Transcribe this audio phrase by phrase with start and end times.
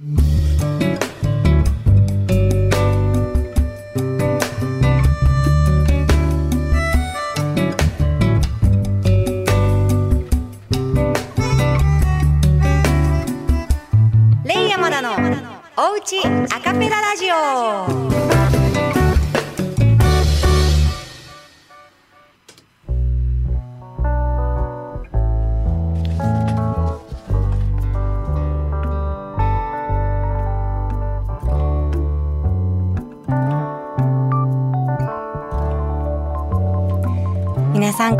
[0.00, 0.06] レ
[14.66, 15.10] イヤマダの
[15.76, 17.99] おうちアカペララジオ。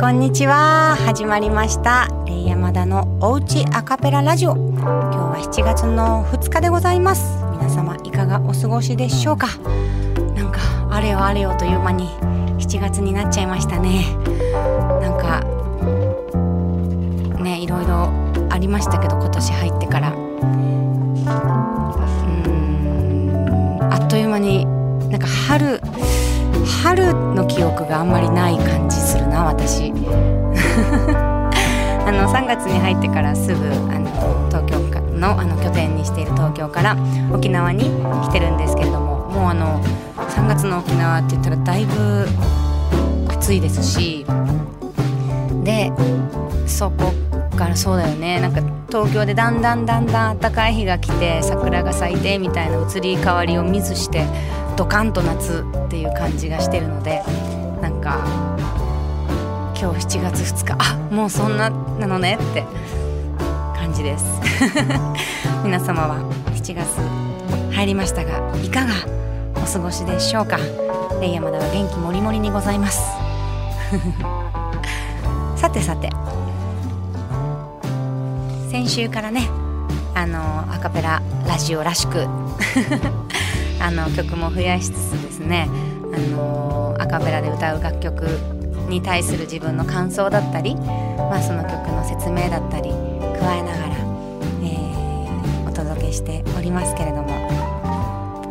[0.00, 0.96] こんにちは。
[0.96, 2.08] 始まりました。
[2.24, 4.56] レイヤマダのおうちアカペララジオ。
[4.56, 7.45] 今日は7月の2日でございます。
[7.52, 9.48] 皆様いかがお過ごしでしょうか？
[10.34, 10.60] なんか
[10.91, 12.08] あれよあれよという間に
[12.58, 14.06] 7月になっちゃいましたね。
[15.02, 15.42] なんか
[17.42, 18.08] ねいろいろ
[18.48, 20.12] ありましたけど今年入ってから。
[20.12, 20.30] うん
[23.92, 24.64] あっという間に
[25.10, 25.78] なんか春
[26.82, 29.89] 春の記憶があんまりない感じするな私。
[32.06, 34.10] あの3月に入ってからすぐあの
[34.48, 34.80] 東京
[35.20, 36.96] のあの拠点にしている東京から
[37.32, 37.90] 沖縄に
[38.22, 39.80] 来てるんですけれどももうあの
[40.16, 42.26] 3月の沖縄って言ったらだいぶ
[43.28, 44.24] 暑いですし
[45.62, 45.92] で
[46.66, 47.12] そこ
[47.56, 48.41] からそうだよね。
[48.41, 54.24] なんか東京でだんだんだんだん暖かい日が来て桜が咲いてみたいな移り変わりを見ずして
[54.76, 57.22] ドカンと夏っていう感じがしてるので
[57.82, 58.18] なんか
[59.81, 60.77] 今日7月2日。
[60.78, 62.64] あもうそんななのねって。
[63.75, 64.25] 感じです。
[65.64, 66.19] 皆様は
[66.55, 66.87] 7月
[67.75, 68.92] 入りましたがいかが
[69.56, 70.59] お過ごしでしょうか？
[71.22, 73.00] レイヤマダは元気もりもりにございます。
[75.56, 76.11] さてさて。
[78.70, 79.48] 先週からね
[80.15, 80.39] あの
[80.72, 82.27] アカペララジオらしく
[83.81, 85.69] あの曲も増やしつつですね
[86.15, 88.59] あのアカペラで歌う楽曲
[88.91, 93.97] に対する自分の感想だったり、まあ、その曲の説明だったり加えながら、
[94.62, 94.91] えー
[95.66, 97.28] お届けしておりますけれども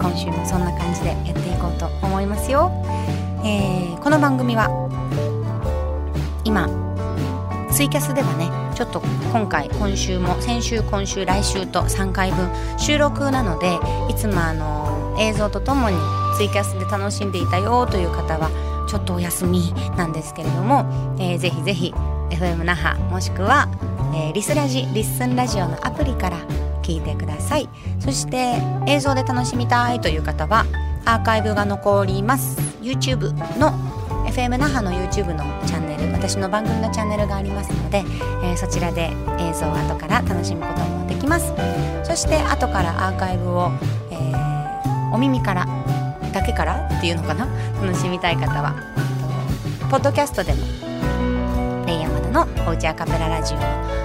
[0.02, 2.72] 今週もそんな感じでやっていこうと思いますよ。
[3.44, 4.69] えーこの番組は
[6.46, 6.68] 今
[7.72, 12.50] ツイキャスではねちょっと今回今週も先週今週来週と3回分
[12.80, 13.78] 収録なので
[14.09, 15.97] いつもあの映像とともに
[16.38, 18.50] ツイキャスで楽しんでいたよという方は
[18.90, 20.86] ちょっとお休みなんですけれども、
[21.20, 21.94] えーぜひぜひ
[22.32, 23.68] FM 那覇もしくは、
[24.14, 26.38] えーリスラジリッスンラジオのアプリから
[26.82, 27.70] 聞いてください。
[28.00, 28.56] そして
[28.88, 30.66] 映像で楽しみたいという方は
[31.06, 32.58] アーカイブが残ります。
[32.82, 33.72] YouTube の
[34.28, 38.04] FM 那覇の YouTube のチャンネル私の番組のチャンネルがありますので、
[38.44, 41.54] えーそちらで映像を後から楽しむこともできます。
[42.04, 43.70] そして後からアーカイブを、
[44.10, 44.30] えー
[45.12, 45.66] お耳から
[46.31, 47.47] だけからっていうのかな？
[47.81, 48.75] 楽しみたい方は。
[48.75, 50.59] えっとポッドキャストでも
[51.88, 53.63] レイヤーマダのおうちアカペララジオの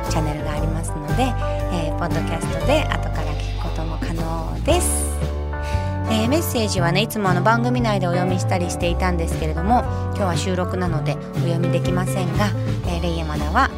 [0.08, 1.24] チャンネルがありますので、
[1.72, 5.04] えーポッドキャストで後から聞くことも可能です。
[6.10, 12.46] えーメッセージはねいつもあの番組内でお読みしたりしていたんですけれども今日は収録なのでお読みできませんが、
[12.86, 13.68] えーレイヤマダは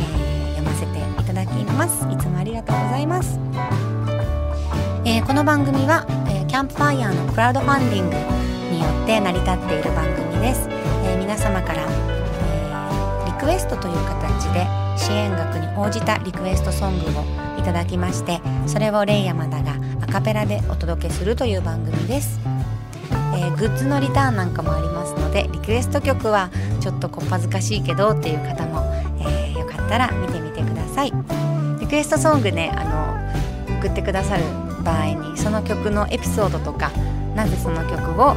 [0.56, 2.08] 読ませていただきます。
[2.10, 3.38] いつもありがとうございます。
[5.04, 8.16] えーこの番組は、えーキャンプファイヤーのクラウドファンディング
[8.72, 10.70] によって成り立っている番組です、
[11.04, 14.66] えー皆様から、えーリクエストという形で
[15.12, 22.40] 支援額に応じたリクエストソングをいただきましてそれをレイヤマダがアカペラでお届けするという番組です、
[23.36, 26.50] えーグッズのリターンなんかもありますのでリクエスト曲は
[26.80, 28.82] ちょっとこっぱずかしいけどっていう方も、
[29.20, 31.12] えーよかったら見てみてください。
[31.80, 32.86] リクエストソングねあ
[33.70, 34.44] の送ってくださる
[34.84, 36.92] 場合にその曲のエピソードとか
[37.36, 38.36] なぜその曲を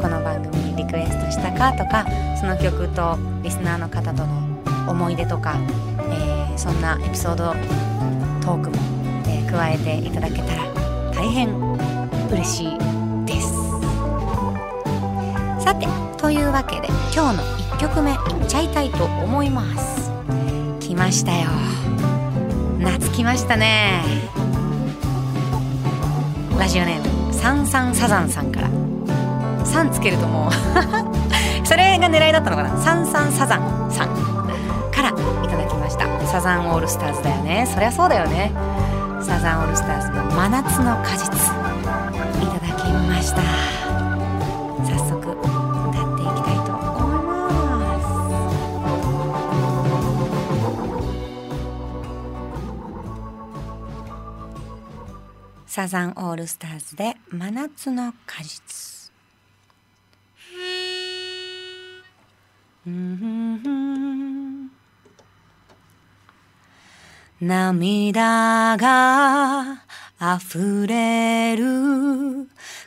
[0.00, 2.06] この番組にリクエストしたかとか
[2.38, 4.43] その曲とリスナーの方との
[4.88, 5.56] 思い出とか、
[6.10, 7.52] えーそんなエピソード
[8.40, 8.76] トークも、
[9.26, 10.64] えー加えていただけたら
[11.12, 11.48] 大変
[12.30, 12.78] 嬉しい
[13.26, 13.52] です。
[15.64, 15.86] さて
[16.16, 17.42] というわけで今日の
[17.76, 18.16] 1曲目いっ
[18.46, 20.10] ちゃいたいと思います。
[20.80, 21.48] 来ましたよ。
[22.78, 24.02] 夏来ましたね。
[26.58, 28.68] ラジオネームサンサンサザンさんから。
[29.64, 30.52] サンつけるともう
[31.66, 32.76] それが狙いだったのかな？
[32.80, 34.33] サンサンサザンさん。
[34.94, 35.12] からい
[35.48, 36.06] ただきました。
[36.26, 37.66] サザンオールスターズだよね。
[37.72, 38.52] そりゃそうだよね。
[39.22, 41.24] サザンオールスターズの「真夏の果実」
[42.42, 43.42] いただきました。
[44.84, 45.38] 早速歌
[46.14, 46.78] っていきたいと思
[47.20, 47.32] いま
[55.66, 55.72] す。
[55.72, 59.10] サザンオールスターズで「真夏の果実」
[67.40, 69.82] 涙が
[70.20, 71.64] 溢れる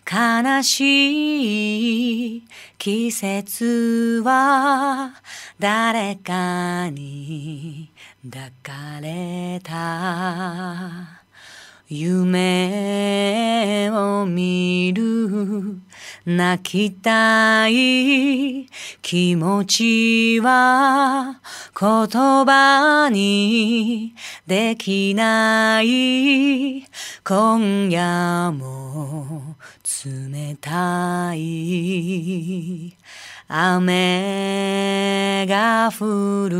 [0.10, 2.48] 悲しい
[2.78, 5.14] 季節は
[5.60, 7.92] 誰かに
[8.24, 11.17] 抱かれた。
[11.90, 15.80] 夢を見る
[16.26, 18.68] 泣きたい
[19.02, 21.40] 気持ちは
[21.80, 21.88] 言
[22.46, 24.14] 葉に
[24.46, 26.84] できない
[27.24, 29.56] 今夜も
[30.06, 32.98] 冷たい
[33.48, 36.58] 雨が降る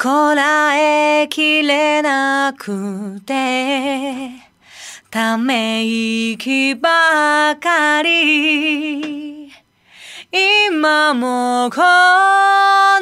[0.00, 4.30] こらえきれなくて
[5.10, 9.50] ため息ばかり。
[10.30, 11.80] 今もこ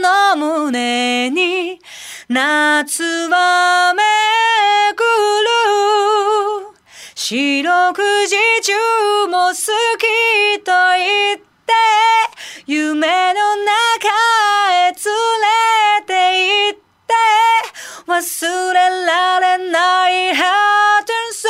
[0.01, 1.79] の胸に
[2.31, 4.03] 夏はめ
[4.97, 6.77] ぐる。
[7.15, 8.73] 四六時中
[9.27, 11.45] も好きと言って
[12.65, 14.09] 夢の中
[14.73, 15.01] へ連れ
[15.83, 15.86] て
[18.07, 21.49] 忘れられないハートソ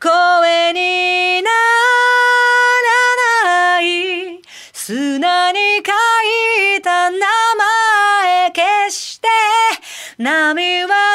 [0.00, 1.50] 声にな
[3.42, 4.40] らない
[4.72, 5.92] 砂に書
[6.78, 9.26] いた名前消して
[10.18, 11.05] 波は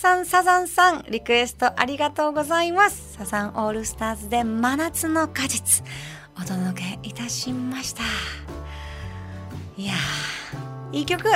[0.00, 3.18] サンサザンさんリクエストありがとうございます。
[3.18, 5.84] サザンオールスターズで真夏の果実
[6.38, 8.02] お届けいたしました。
[9.76, 9.92] いや
[10.90, 11.28] いい曲。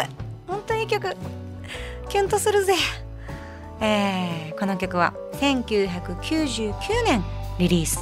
[0.47, 1.15] 本当にいい曲。
[2.09, 2.73] キュンとするぜ。
[3.83, 6.73] えーこの曲は1999
[7.05, 7.23] 年
[7.59, 7.99] リリース。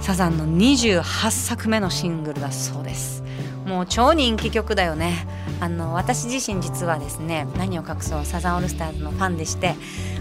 [0.00, 3.22] サザンの28作目のシングルだそうです。
[3.66, 5.26] もう超人気曲だよね。
[5.64, 9.74] あの私自身実はですね何を隠そうサザンオールスターズのファンでして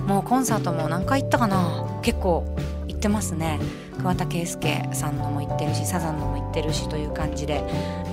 [0.08, 2.56] もうコンサートも何回行ったかな結構
[2.88, 3.60] 行ってますね。
[3.98, 7.62] 桑田佳祐さんのも行ってるしサザンのも行ってるしという感じで、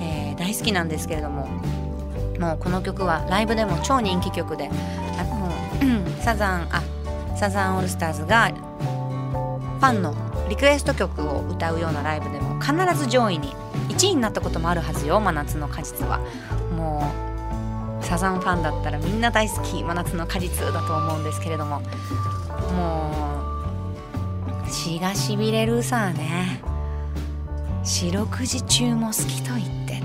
[0.01, 1.47] えー大好きなんですけれども
[2.39, 4.69] もうこの曲はライブでも超人気曲で
[5.19, 5.51] あの
[6.23, 6.81] サザンあ
[7.37, 10.15] サザンオールスターズがファンの
[10.49, 13.53] リクエスト曲を歌うようなライブでも必ず上位に
[13.89, 16.19] 1位になったこともあるはずよ真夏の果実は。
[16.75, 17.11] も
[18.01, 21.81] うサザンファンだったらみんな大好き真夏の果実だと思うんですけれども。
[22.75, 23.11] も
[24.65, 26.61] う血がしびれるさね。
[27.83, 30.01] 四六時中も好きと言って。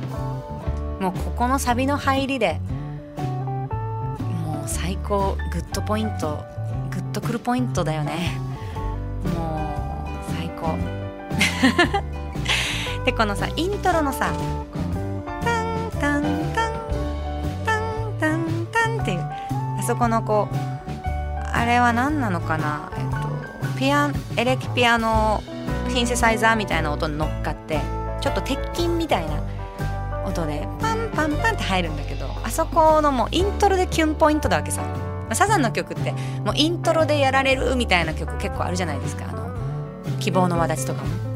[1.01, 2.59] もうここのサビの入りで
[4.45, 6.39] もう最高グッドポイント
[6.91, 8.39] グッとくるポイントだよね。
[9.37, 9.61] も
[10.05, 10.77] う最高。
[13.07, 14.33] でこのさイントロのさ
[15.41, 16.23] タンタン
[16.53, 16.73] タン
[17.65, 20.57] タンタンタンっていうあそこのこう
[21.55, 25.41] あれは何なのかなえっとピアエレキピアノ
[25.89, 27.79] シンセサイザーみたいな音に乗っかって
[28.21, 29.41] ちょっと鉄筋みたいな
[30.27, 34.83] 音でパンパンパンって入るんだけどあそこのもうイントロでキュンポイントだわけさ
[35.33, 36.11] サザンの曲って
[36.45, 39.47] もうイントロでやられるみたいな曲結構あるじゃないですかあの
[40.19, 41.36] 希望の輪立ちとかも。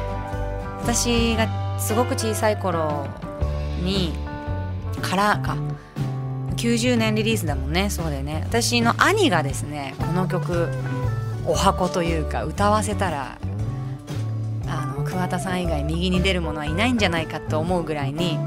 [0.93, 3.07] 私がすごく小さい頃
[3.81, 4.11] に
[5.01, 5.55] からか
[6.57, 7.89] 90年リリースだもんね。
[7.89, 8.43] そうだよね。
[8.45, 10.67] 私の兄がですねこの曲
[11.47, 13.37] お箱というか歌わせたら
[14.67, 18.37] あの桑田さん以外右に出る者はいないんじゃないかと思うぐらいに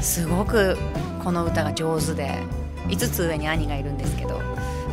[0.00, 0.76] すごく
[1.24, 2.38] この歌が上手で
[2.86, 4.40] 5つ上に兄がいるんですけど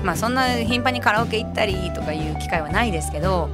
[0.04, 3.50] まあそんな頻繁にカラオケ行ったりとかいう機会はないですけど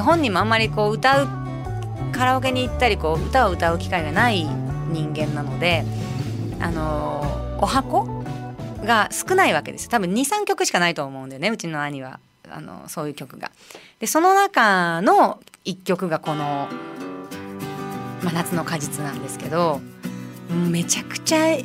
[0.00, 1.41] 本人もあんまりこう歌う
[2.10, 5.84] カラオケに行ったりこう歌を歌う機会がない人間なので
[6.60, 8.24] あのお箱
[8.84, 13.50] が少ないわけです多分23曲しかないと思うんだよねうちの兄はあのそういう曲が。
[14.00, 16.68] でその中の1曲がこの
[18.22, 19.80] 「真夏の果実」なんですけど
[20.70, 21.64] めちゃくちゃい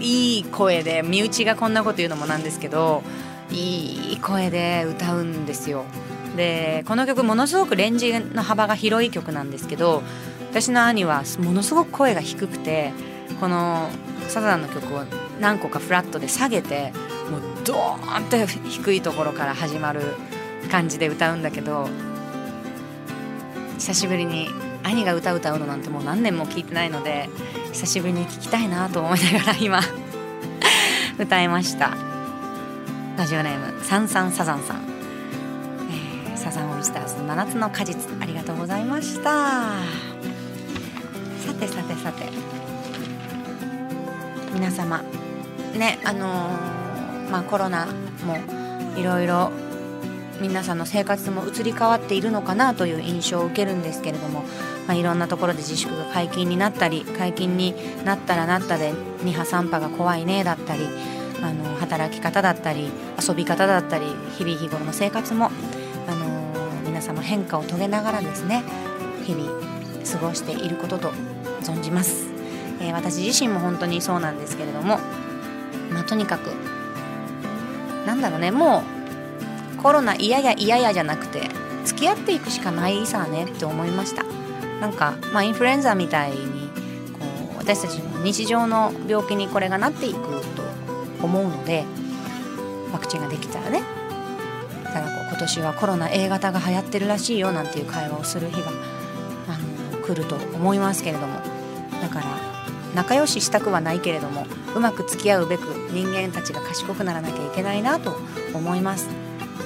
[0.00, 3.02] い声で身内がこんなこと言うのもなんですけど
[3.50, 5.84] いい声で歌うんですよ。
[6.36, 10.02] でこの曲ものすごくレンジの幅が広い曲なんですけど
[10.50, 12.92] 私の兄はものすごく声が低くて
[13.40, 13.88] この
[14.28, 15.04] サザンの曲を
[15.40, 16.92] 何個かフラットで下げて
[17.30, 20.00] もうドーンって低いところから始まる
[20.70, 21.88] 感じで歌うんだけど
[23.78, 24.48] 久しぶりに
[24.82, 27.28] 兄が歌歌うのなんてもう何年も聞いてないので
[27.72, 29.80] 久しぶりに聴きたいなと思いながら今
[31.18, 32.14] 歌いました。
[33.16, 34.93] ラジオネームサンサンサザンさん、
[36.54, 39.82] えー、サンオールスターズ真夏の果実ありがとうございました
[41.46, 42.28] さてさてさて
[44.52, 45.02] 皆様
[45.76, 47.86] ねあのー、まあコロナ
[48.24, 48.38] も
[48.96, 49.50] いろいろ
[50.40, 54.02] 皆さんの生活も移り変わっているのかなという印象を受けるんです。
[54.02, 54.40] けれども、
[54.86, 60.88] まあ、いろんなところで自粛が解禁になったり解禁になったらなったで2波3波が怖いねだったり
[61.40, 62.90] あの働き方だったり
[63.26, 64.06] 遊び方だったり
[64.36, 65.50] 日々日頃の生活も、
[67.04, 68.62] 様変化を遂げながらですね
[69.24, 69.50] 日々
[70.10, 71.12] 過ごしていることと
[71.62, 72.26] 存じます、
[72.80, 74.98] えー、私自身も本当にそうなんですけれども、
[75.90, 76.48] まあ、とにかく
[78.06, 78.82] なんだろうねも
[79.78, 81.48] うコロナ嫌や嫌やじゃなくて
[81.84, 84.24] 付き合っていくしかないさねって思いました。
[84.80, 86.68] なんか、まあ、インフルエンザみたいに
[87.12, 87.20] こ
[87.54, 90.20] う私たちの日常の病気にこれがなっていく
[90.54, 90.62] と
[91.22, 91.84] 思うので
[92.92, 93.82] ワクチンができたらね
[94.84, 98.68] ただこう今年はコロナ A 型が流行ってるらしいよなんていう会話をする日が
[99.48, 101.40] あの来ると思いますけれども
[102.00, 102.26] だから
[102.94, 108.16] 仲良ししたくはないけれどもうまく付き合うべく人間たちが賢くならなきゃいけないなと
[108.54, 109.08] 思います。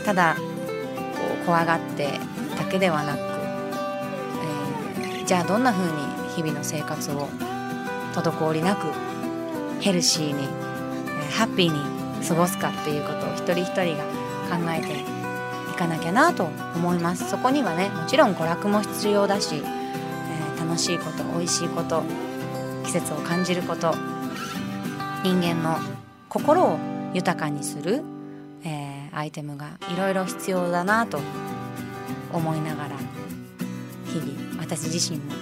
[0.07, 0.43] ただこ
[1.43, 2.19] う怖がって
[2.57, 3.19] だけではなく、
[5.19, 5.99] えー、じゃあどんな風に
[6.35, 7.29] 日々の生活を
[8.15, 8.87] 滞りなく
[9.81, 14.05] ヘルシーに、えー、ハッピーに過ごすかっていうことを一人一人が
[14.49, 15.18] 考えて
[15.79, 16.45] かなきゃなと
[16.75, 17.31] 思います。
[17.31, 22.03] そこにはねもちろん娯楽も必要だし、えー、楽しいこと美味しいこと
[22.85, 23.95] 季節を感じること
[25.23, 25.79] 人間の
[26.29, 26.79] 心を
[27.15, 28.03] 豊かにする
[28.65, 31.21] えアイテムがいろいろ必要だなと
[32.33, 32.97] 思いながら
[34.07, 35.33] 日々私自身も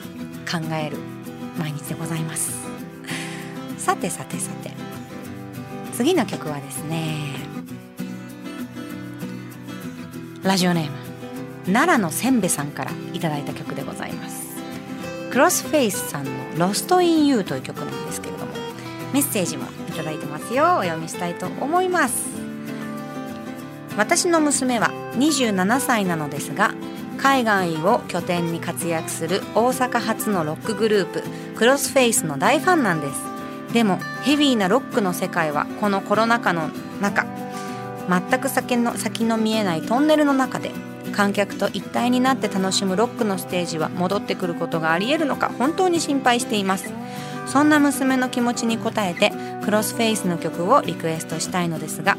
[0.51, 0.99] 考える
[1.59, 2.67] 毎日でございます。
[3.79, 4.73] さてさてさて
[5.93, 7.56] 次の曲はですね
[10.47, 14.47] ラジオネーム奈良のせんべさんからいただいた曲でございます。
[15.33, 18.53] クロスフェイスさんの「Lost in You という曲なんですけれども
[19.13, 20.77] メッセージもいただいてますよ。
[20.79, 22.23] お読みしたいと思います。
[23.97, 26.75] 私の娘は27歳なのですが
[27.19, 31.25] 海外を拠点に活躍する大阪発のロックグループ
[31.57, 33.21] クロスフェイスの大ファンなんです。
[33.73, 37.27] でもヘビーなロックの世界はこのコロナ禍の中
[38.09, 40.71] 全く先の先の見えないトンネルの中で
[41.13, 46.93] 観客と一体になって楽しむロックのステージは戻ってくることがありえるのか本当に心配しています。
[47.47, 49.33] そんな娘の気持ちに応えて
[49.65, 52.17] Crossfaithの曲をリクエストしたいのですが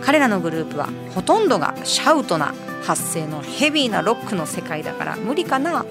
[0.00, 5.84] 彼らのグループはほとんどがシャウトな発声のヘビーなロックの世界だから無理かな。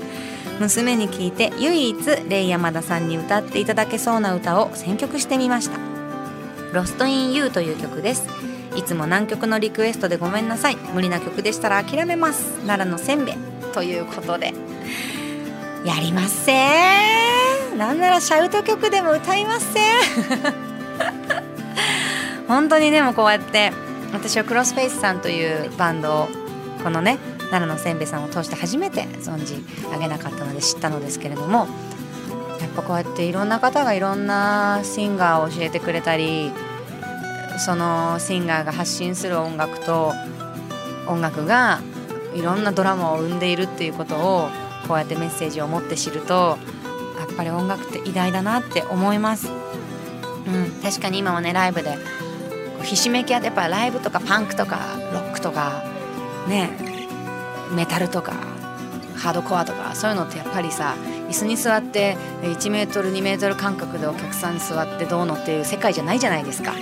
[0.60, 1.98] 娘に聞いて唯一
[2.30, 5.80] レイヤ田さんに歌っていただけそうな歌を選曲してみました
[6.72, 8.51] 「Lost in You」という曲です。
[8.76, 10.76] いつも南極のリクエストでごめんなさい。
[10.94, 12.60] 無理な曲でしたら諦めます。
[12.66, 13.36] 奈良のせんべい。
[13.74, 14.54] ということで。
[15.86, 19.80] やりませんなんならシャウト曲でも歌いませ
[22.48, 23.74] 本当にでもこうやって
[24.14, 26.30] 私はクロスフェイスさんというバンドを
[26.84, 27.18] このね
[27.50, 31.68] 奈良のせんべいさんを通して初めて存じ上げなかったので知ったのですけれども
[32.60, 36.52] やっぱこうやっていろんな方がいろんなシンガーを教えてくれたり
[37.62, 40.14] そのシンガーが発信する音楽と
[41.08, 41.80] 音楽が
[42.34, 44.50] いろんなドラマを生んでいるっていうことを
[44.88, 46.58] こうやってメッセージを持って知ると
[47.20, 49.48] やっぱり音楽って偉大だなって思います。
[49.48, 51.98] うん、確かに今はねライブで
[52.84, 54.80] ひしめき合ってやっぱライブとかパンクとか
[55.14, 55.84] ロックとか
[56.48, 56.72] ね
[57.76, 58.34] メタルとか
[59.16, 60.96] ハードコアとかそういうのってやっぱりさ
[61.30, 66.74] 椅子に座って1メートル2メートル間隔でお客さんに座ってどうのっていう世界じゃないじゃないですか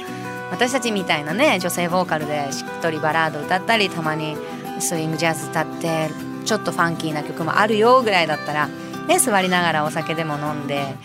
[0.52, 4.36] 私たちみたいなね女性ボーカルでしっとりバラード歌ったりたまに
[4.80, 6.10] スイングジャズ歌って
[6.46, 8.68] ちょっとファンキーな曲もあるよぐらいだったら、
[9.08, 10.96] ね、座りながらお酒でも飲んで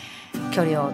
[0.53, 0.93] 距離を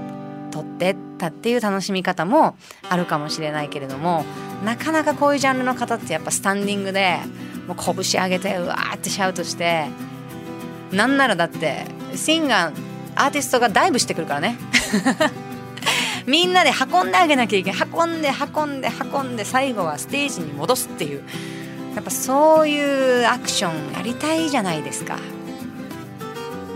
[0.51, 2.57] 取ってったっていう楽しみ方も
[2.89, 4.25] あるかもしれないけれども
[4.65, 7.19] なかなかこういうジャンルの方ってやっぱスタンディングで
[7.67, 9.87] もう拳上げてうわーってシャウトして
[10.93, 11.85] なんならだって
[12.17, 14.57] シンガーアーティストがダイブしてくるからね。
[16.27, 17.89] みんなで運んであげなきゃいけない。
[17.93, 21.23] 運んで運んで運んで最後はステージに戻すっていう。
[21.95, 25.19] やっぱそういうアクションやりたいじゃないですか。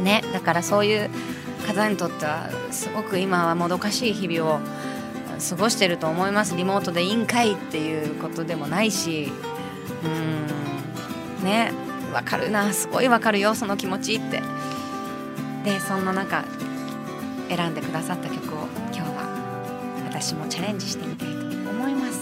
[0.02, 1.08] ねだからそういう
[1.66, 4.60] 方にとってはすごく今はもどかしい日々を
[5.48, 6.56] 過ごしてると思います。
[6.56, 9.32] リモートでいいんかいっていうことでもないし。
[10.04, 10.08] う
[11.42, 11.44] ん。
[11.44, 11.72] ね
[12.12, 12.72] わかるな。
[12.72, 14.42] すごいわかるよその気持ちって。
[15.64, 16.44] でそんな中
[17.48, 18.53] 選んでくださった曲
[20.23, 22.19] 私もチャレンジしてみたいと思います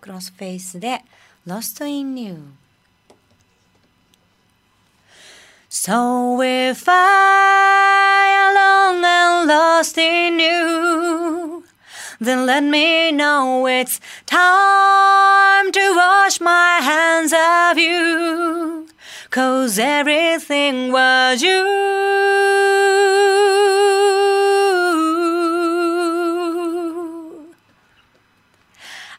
[0.00, 1.02] クロスフェイスで
[1.46, 2.36] Lost in You
[5.70, 11.64] So if I alone and lost in you
[12.20, 18.81] then let me know it's time to wash my hands of you.
[19.33, 21.57] Cause everything was you.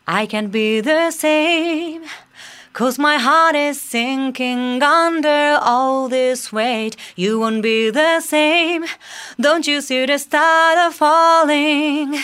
[0.06, 2.04] I can't be the same.
[2.72, 6.94] Cause my heart is sinking under all this weight.
[7.16, 8.84] You won't be the same.
[9.40, 12.20] Don't you see the start of falling?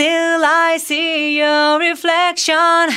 [0.00, 2.88] Still, I see your reflection.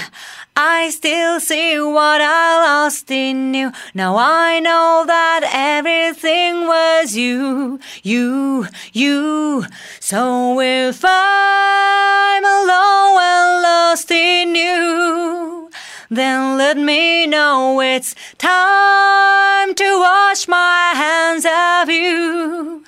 [0.56, 3.74] I still see what I lost in you.
[3.94, 9.66] Now I know that everything was you, you, you.
[10.00, 15.70] So if I'm alone and lost in you,
[16.10, 22.83] then let me know it's time to wash my hands of you.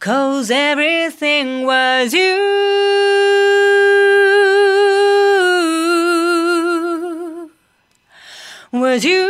[0.00, 2.36] Cause everything was you.
[8.72, 9.28] Was you.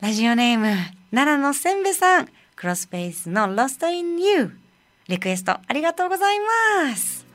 [0.00, 0.66] ラジオネーム
[1.10, 4.52] 奈良のせんべさんクロスペースの Lost in You
[5.08, 7.26] リクエストありがとうございます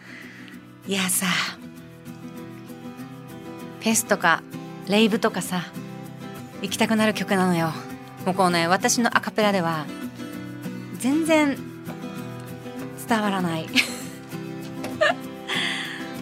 [0.88, 1.26] いやさ
[3.80, 4.44] フェスとか
[4.88, 5.64] レイブとかさ
[6.62, 7.72] 行きたくなる曲なのよ。
[8.26, 9.86] もうこうね私のアカペラでは
[10.98, 11.58] 全然
[13.08, 13.68] 伝わらない。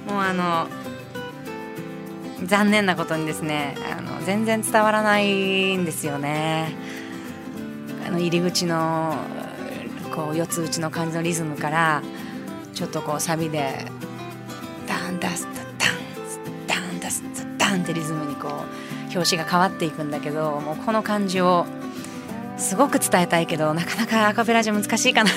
[0.08, 0.67] もうあの
[2.46, 6.76] 残念なことにですねあの全然伝わらないんですよね。
[8.06, 9.15] あの入り口の
[10.15, 12.04] こう四つ打ちの感じのリズムから
[12.74, 13.86] ちょっとこうサビで
[14.88, 15.46] ダンダス
[17.77, 18.51] ンってリズムにこう
[19.15, 21.65] 表紙が変わっていくんだけどもうこの感じを
[22.57, 25.29] すごく伝えたいけどなかなかアカペラじゃ難しいかな。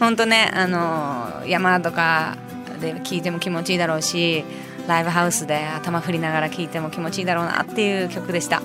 [0.00, 2.36] ほんとねあの山とか
[2.80, 4.44] で聴いても気持ちいいだろうし
[4.86, 8.62] ライブハウスで頭振りながら聴いても気持ちいいだろうなっていう曲でした、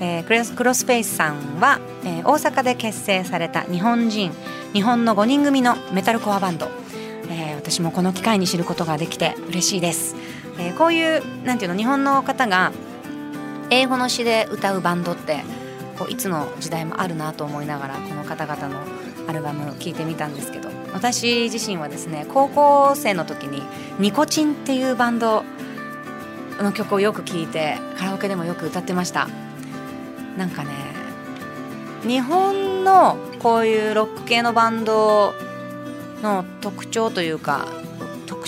[0.00, 4.32] えー、クロスクロスペースさんは、えー、大阪で結成された日本人
[4.72, 6.68] 日本の5人組のメタルコアバンド、
[7.28, 10.14] えー、私もこの機会に知ることができて嬉しいです、
[10.58, 12.72] えー、こういうなんていうの日本の方が
[13.70, 15.42] 英語の詩で歌うバンドって
[15.98, 18.80] こういつの時代もあるなと思いながらこの方々の
[19.28, 23.62] アルバムを聴いてみたんですけど私自身はですね高校生の時に
[23.98, 25.44] ニコチンっていうバンド
[26.58, 29.28] の曲をよく聴いてカラオケでもよく歌ってました。
[30.36, 30.70] なんかね
[32.02, 35.34] 日本のこういうロック系のバンド
[36.22, 37.66] の特徴というか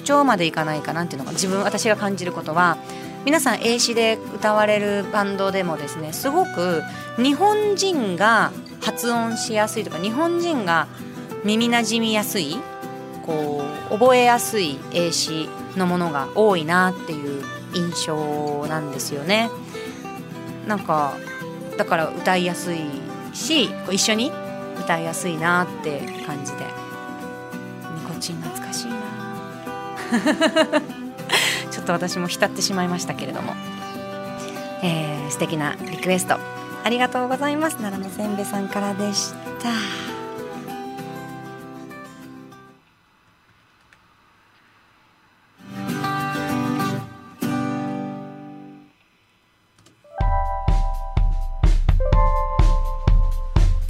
[0.03, 2.77] 特徴までいかないかなんていうのか自分私が感じることは。
[3.25, 6.83] 皆さん英詞で歌われるバンドでもですねすごく
[7.19, 10.89] 日本人が発音しやすいとか日本人が
[11.45, 12.57] 耳なじみやすい
[13.25, 19.49] こう覚えやすい英詞のものが多いなっていう印象なんですよね。
[20.67, 21.15] なんか
[21.79, 22.81] だから歌いやすい
[23.33, 24.33] し一緒に
[24.81, 26.65] 歌いやすいなって感じで。
[27.95, 29.02] ニコチン懐かしいな。
[31.71, 33.55] ちょっと私も浸ってしまいましたけれども、
[34.83, 36.37] えー、素敵なリクエスト。
[36.85, 37.77] ありがとうございます。
[37.77, 39.71] 奈良のせんべさんからでした。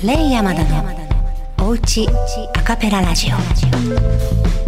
[0.04, 0.84] レイヤマダの
[1.60, 2.08] おうち
[2.56, 4.61] アカペララジオ。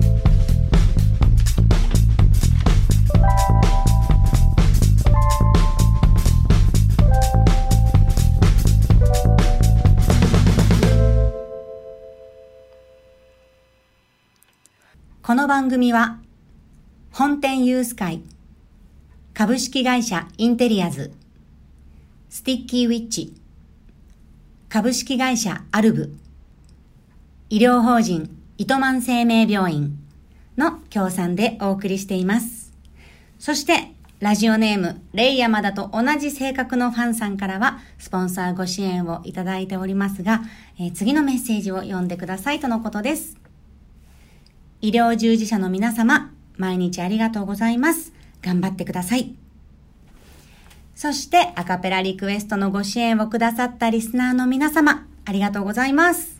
[15.34, 16.20] この番組は、
[17.10, 18.22] 本店ユース会、
[19.34, 21.12] 株式会社インテリアズ、
[22.30, 23.34] スティッキーウィッチ、
[24.68, 26.14] 株式会社アルブ、
[27.50, 29.98] 医療法人糸満生命病院
[30.56, 32.72] の協賛でお送りしています。
[33.40, 40.42] そして、ラジオネーム、レイヤマダと同じ性格のファンさんからは、スポンサーご支援をいただいておりますが、
[40.78, 43.43] えー、次のメッセージを読んでくださいとのことです。
[44.84, 48.12] 医療従事者の皆様、毎日ありがとうございます。
[48.42, 49.34] 頑張ってください。
[50.94, 56.38] そして、アカペラリクエストのご支援をくださったリスナーの皆様、ありがとうございます。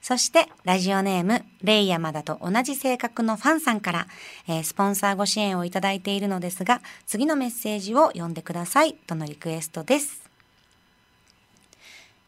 [0.00, 4.06] そして、ラジオネーム、レイヤマダと同じ性格のファンさんから、
[4.48, 10.22] えー、スポンサーご支援をいただいているのですが、次のメッセージを読んでください、とのリクエストです。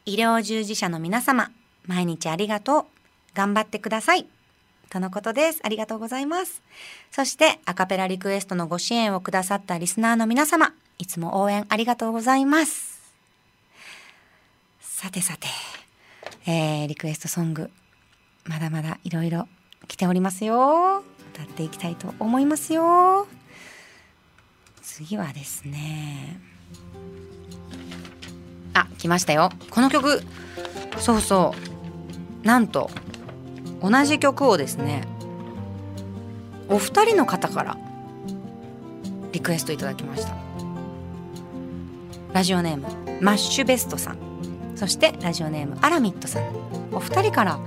[0.04, 1.50] 医療従事者の皆様、
[1.86, 2.95] 毎日ありがとう。
[3.36, 4.26] 頑張ってください。
[4.88, 5.60] とのことです。
[5.62, 6.62] ありがとうございます。
[7.10, 13.14] そして、アカペラリクエストのご支援をくださったリスナーの皆様、いつも応援ありがとうございます。
[14.80, 15.48] さてさて、
[16.46, 17.70] えー、リクエストソング、
[18.44, 19.46] まだまだいろいろ
[19.86, 21.04] 来ておりますよ。
[21.34, 23.26] 歌っていきたいと思いますよ。
[24.80, 26.40] 次はですね、
[28.72, 29.50] あ、来ましたよ。
[29.70, 30.22] この曲、
[30.98, 31.54] そうそ
[32.42, 32.90] う、なんと、
[33.80, 35.02] 同じ曲をですね
[36.68, 37.76] お二人の方から
[39.32, 40.34] リクエストいただきました。
[42.32, 42.86] ラジオネーム
[43.20, 44.18] マッシュベストさん。
[44.74, 46.42] そしてラジオネームアラミットさん。
[46.92, 47.58] お二人から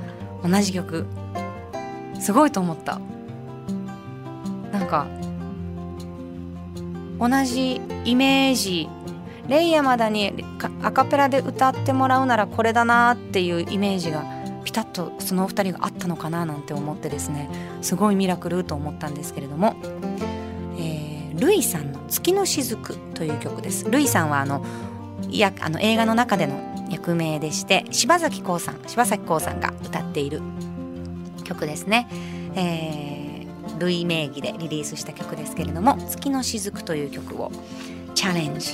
[0.44, 1.06] 同じ曲
[2.20, 3.00] すごいと思った。
[4.72, 5.08] なんか
[7.20, 8.90] 同じイメージ。
[9.48, 10.46] レイヤマダに
[10.84, 14.24] アカペラで歌ってもらうならこれだなっていうイメージが
[14.64, 17.50] ピタッとそのお二人があったのかななんて思ってですね
[17.82, 19.76] すごいミラクルと思ったんですけれども、
[20.78, 23.90] えー、ルイさんの「月の雫」という曲です。
[23.90, 24.64] ルイさんはあの
[25.30, 30.42] いやあの映画の中での役名でして柴咲コウさん柴咲コウさんが歌っている
[31.44, 32.08] 曲ですね。
[32.56, 37.52] えー、ルイ名義でリリースした曲ですけれども「月の雫」という曲を
[38.16, 38.74] チャレンジ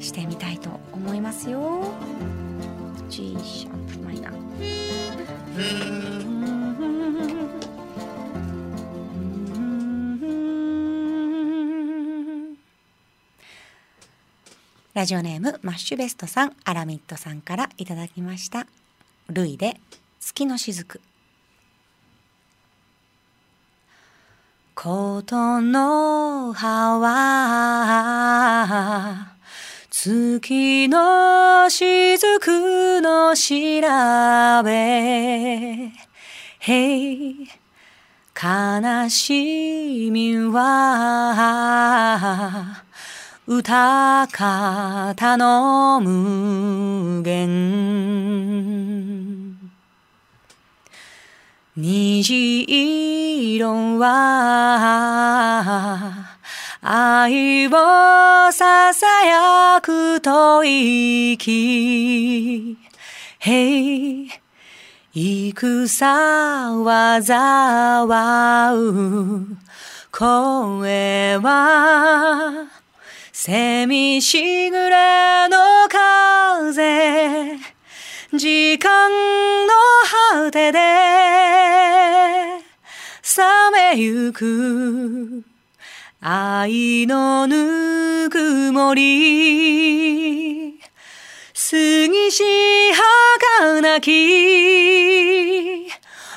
[0.00, 1.84] してみたいと思いますよ。
[3.08, 4.45] G シャンプマイナー。
[14.94, 18.66] ラジオネームマッシュベストさんアラミットさんからいただきました。
[19.28, 19.78] ルイで
[20.20, 21.02] 月の雫
[24.74, 29.25] ことの葉は
[30.06, 33.50] 月の雫の調
[34.62, 35.90] べ、
[36.60, 37.48] Hey
[38.40, 41.24] 悲しみは
[43.48, 48.36] 歌方の無限。
[51.76, 55.16] 虹色は
[56.88, 57.72] 愛を
[58.52, 62.76] ささやくと息。
[63.40, 64.28] Hey
[65.12, 69.46] 戦わざわう
[70.12, 72.68] 声は
[73.32, 77.56] セミしぐれの風
[78.32, 79.10] 時間
[79.66, 79.72] の
[80.44, 80.78] 果てで
[83.18, 85.42] 冷めゆく
[86.28, 90.72] 愛のぬくもり。
[91.54, 92.42] 過ぎし
[93.60, 95.86] 儚き。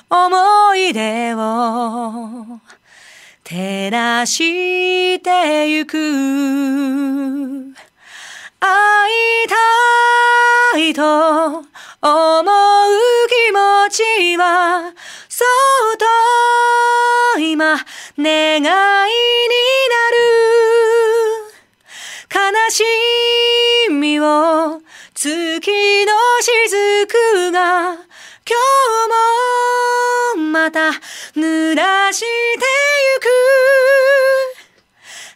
[0.08, 2.60] 思い出を。
[3.44, 5.98] 照らしてゆく。
[8.60, 9.10] 会
[9.44, 11.66] いたいと思う
[13.28, 14.94] 気持ちは。
[15.28, 17.78] そっと今
[18.20, 19.69] 願いに
[22.32, 22.40] 悲
[22.70, 22.84] し
[23.90, 24.82] みを
[25.16, 28.56] 月の雫が今
[30.36, 30.92] 日もまた
[31.36, 33.26] 濡らしてゆく。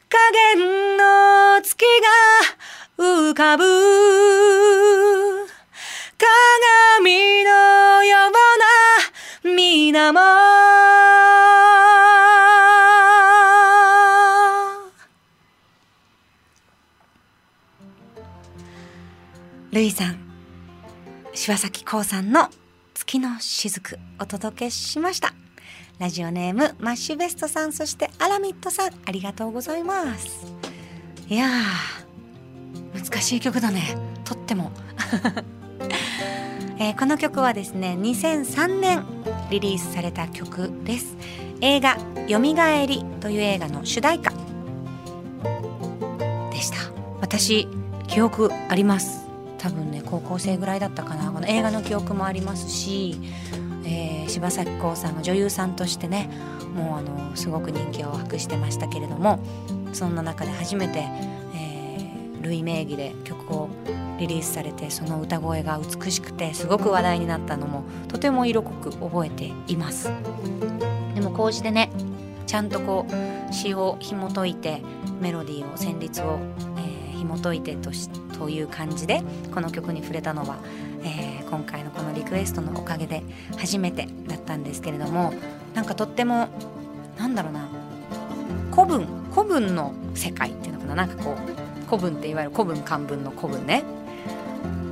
[0.09, 0.55] 影
[0.95, 1.83] の月
[2.97, 3.63] が浮かぶ。
[6.17, 8.31] 鏡のよう
[9.47, 10.72] な水面。
[19.73, 20.17] ルイさん
[21.33, 22.47] 柴咲コウさんの
[22.93, 25.33] 月の雫お届けしました。
[25.97, 30.53] ラジオネームマッシュベストさんそしてアラミットさんありがとうございます。
[31.27, 31.47] いや
[32.93, 33.97] 難しい曲だね。
[34.25, 34.71] とっても、
[36.77, 39.03] えー、この曲はですね2003年
[39.49, 41.17] リリースされた曲です。
[41.61, 41.97] 映画
[42.29, 44.29] 「よみがえり」という映画の主題歌
[46.51, 46.77] でした。
[47.21, 47.67] 私
[48.07, 49.22] 記憶あります。
[49.63, 51.31] 多分ね高校生ぐらいだったかな。
[51.31, 53.17] この映画の記憶もありますし、
[53.85, 56.29] えー、柴咲コウさんが女優さんとしてね
[56.75, 59.39] もうあのすごく人気を博してましたけれども
[59.93, 61.07] そんな中で初めて、
[61.55, 63.69] えー、類名義で曲を
[64.19, 70.11] リリースされてその歌声が美しくてすごく話題になったのもとても色濃く覚えています。
[71.15, 71.89] でもこうしてね
[72.47, 74.81] ちゃんとこう詩を紐解いて
[75.21, 76.39] メロディーを旋律を、
[76.77, 80.57] えー、紐解いてとしてという感じでこの曲に触れたのは、
[81.01, 83.23] えー、今回のこのリクエストのおかげで
[83.57, 85.33] 初めてだったんですけれども
[85.73, 86.49] なんかとっても
[87.17, 87.69] なんだろうな
[88.73, 93.83] 古文古文の世界っていうのかななんかこう古文っていわゆる古文漢文の古文ね。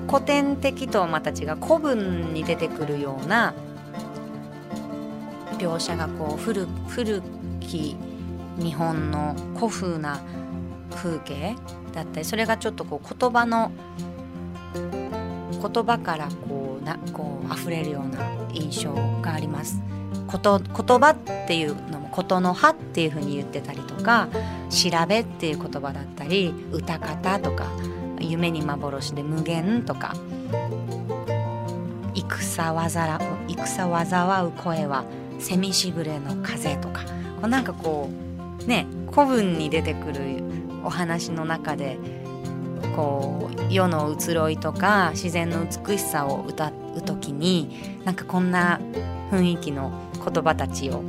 [0.10, 3.54] 古典的とはまた違う古文に出てくるような
[5.58, 7.22] 描写がこう古古
[7.60, 7.98] き
[8.58, 10.22] 日本の古風な
[10.96, 11.56] 風景
[11.94, 13.72] だったりそれがちょっとこう言葉の
[14.74, 19.82] 言葉からこうなこう溢れるような印象があります。
[20.28, 24.30] こと言葉っていうのも「ことの葉」っていうふうに言ってたりとか
[24.70, 27.66] 「調べ」っていう言葉だったり「歌方」とか
[28.20, 30.16] 「夢に幻で無限」とか
[32.16, 35.04] 「戦わざら戦災う声は
[35.40, 37.08] 蝉しぐれの風」とかこ
[37.44, 38.10] うなんかこ
[38.64, 40.41] うね古文に出てくる
[40.84, 41.98] お話の中で
[42.96, 48.80] こう世の移ろいとか自然の美しさを歌う時になんかこんな
[49.32, 51.04] 雰囲気の言葉たちを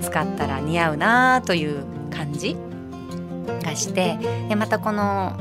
[0.00, 2.56] 使ったら似合うなという感じ
[3.62, 5.36] がしてでまたこの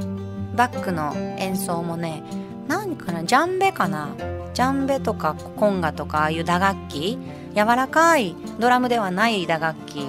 [0.55, 2.23] バックの演奏もね
[2.67, 4.15] 何かなジャンベかな？
[4.53, 7.19] ジャンベとかコンガとかああいう打楽器？
[7.53, 10.05] 柔らかいドラムではない打楽器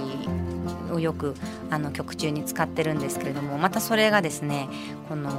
[0.91, 1.35] をよく
[1.71, 4.69] あの曲中に使ってるんですけれどもまたそれがですね
[5.09, 5.31] この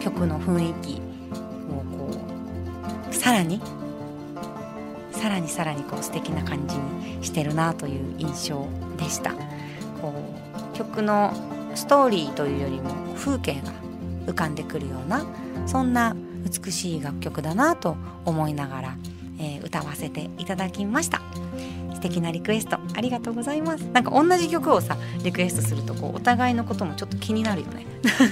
[0.00, 1.00] 曲の雰囲気
[1.70, 2.10] をこ
[3.10, 3.60] うさらに
[5.12, 9.32] さらにさらにこう素敵な感じにしてるなという印象でした
[10.00, 10.14] こ
[10.74, 11.32] う曲の
[11.74, 13.72] ストーリーというよりも風景が
[14.26, 15.24] 浮かんでくるような
[15.66, 18.96] そんな美しい楽曲だなと思いながら、
[19.38, 21.20] えー、歌わせていただきました。
[22.00, 22.78] 素敵なリクエスト。
[22.96, 23.82] ありがとうございます。
[23.92, 27.84] なんか同じ曲をさリクエストするとこうお互いのこともちょっと気になるよね。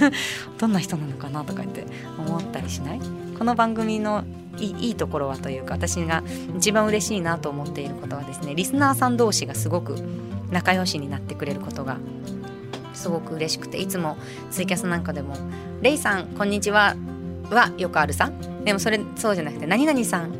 [0.57, 1.85] どんな人なのかなとか言って
[2.17, 2.99] 思ったりしない？
[3.37, 4.23] この番組の
[4.57, 6.23] いいところはというか私が
[6.57, 9.95] 一番嬉しいなと思っていることはですねリスナーさん同士がすごく
[10.49, 11.97] 仲良しになってくれることが
[12.95, 14.17] すごく嬉しくていつも
[14.49, 15.35] ツイキャスなんかでも
[15.81, 16.95] 「レイさんこんにちは」
[17.51, 18.31] はよくあるさ
[18.65, 20.33] でもそれそうじゃなくて「何々さん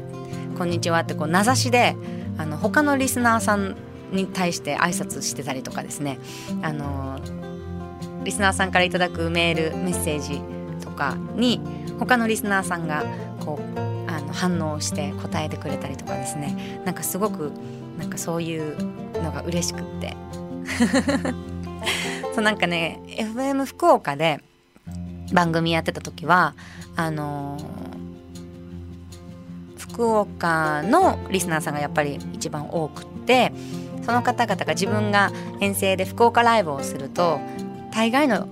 [0.58, 1.96] こんにちは」ってこう名指しで
[2.40, 3.76] あの他のリスナーさん
[4.12, 6.20] に対して挨拶してたりとかですね。
[6.62, 7.20] あの
[8.24, 10.42] リスナーさんから頂くメールメッセージ
[10.84, 11.62] とかに
[12.00, 13.04] 他のリスナーさんが
[13.42, 16.82] こうあの反応して答えてくれたりとかですね。
[16.86, 17.52] なんかすごく
[17.98, 18.78] なんかそういう
[19.22, 20.16] のが嬉しくって。
[22.34, 24.40] そうなんかね FM 福岡で
[25.34, 26.54] 番組やってた時は
[26.96, 27.58] あの
[30.00, 33.52] 福岡のリスナーさんがやっぱり一番多くって
[34.06, 37.42] その方々が自分が遠征で福岡ライブをすると
[37.92, 38.48] 大概の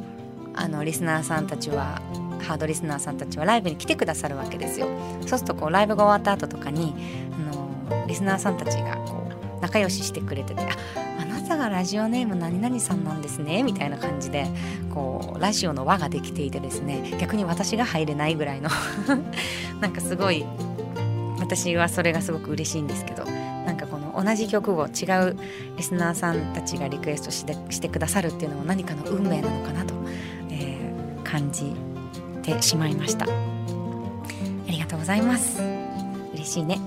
[0.54, 2.02] あのリスナーさんたちは
[2.42, 4.88] ハードリスナーさんたちはライブに来てくださるわけですよ。
[5.22, 6.94] そうするとこうライブが終わった後とかに
[7.32, 10.60] あのリスナーさんたちがこう仲良ししてくれてて
[10.98, 14.48] 「ああなたがラジオネーム何々さんなんですね」みたいな感じで
[14.94, 18.70] こうラジオの輪ができていてですね逆に私が入れないぐらいの
[19.80, 20.46] なんかすごい
[21.48, 25.38] 私はそれがすごく嬉しいんですけどなんかこの同じ曲を違う
[25.78, 29.94] リスナーさんたちがリクエストしてしてくださるっていうのも何かの運命なのかなと、
[30.50, 31.74] えー、感じ
[32.44, 33.26] てしまいました。
[33.26, 33.30] あ
[34.70, 35.62] りがとうございます。
[36.34, 36.80] 嬉しいね。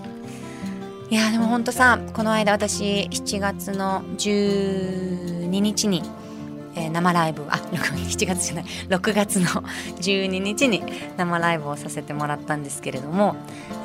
[1.09, 6.03] いやでもほんとさこの間私7月の12日に、
[6.75, 10.83] えー、生ライブあ7月じゃない6月の12日に
[11.16, 13.37] 生ライブをさせてもらったんですけれども、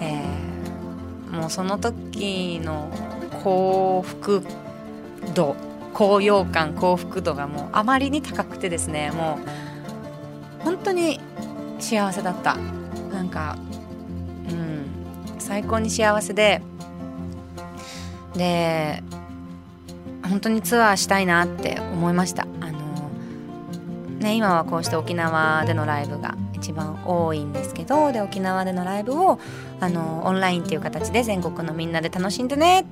[0.01, 0.24] え、
[1.45, 2.89] もその時の
[3.43, 4.43] 幸福
[5.33, 5.55] 度
[5.93, 9.39] 高揚感幸福度がもうあまりに高くてですねも
[10.61, 11.19] う本当に
[11.79, 12.57] 幸せだった。
[13.13, 13.57] なんか
[14.49, 16.61] うん最高に幸せで
[18.35, 19.03] で
[20.27, 22.47] 本当にツアーしたいなって思いました。
[22.59, 23.09] あの
[24.19, 29.39] ね今はこうして沖縄でのライブが一番多いんですけどで沖縄でのライブを
[29.79, 32.85] あのオンラインっていう形で全国のみんなで楽しんでね。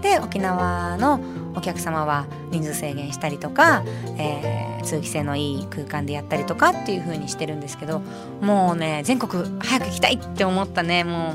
[0.00, 1.18] で沖縄の
[1.56, 3.82] お客様は人数制限したりとか、
[4.18, 8.02] えー、通気性のいい空間でやったりとかっていう風にしてるんですけど
[8.42, 11.04] もうね全国早く行きたいって思ったね。
[11.04, 11.34] も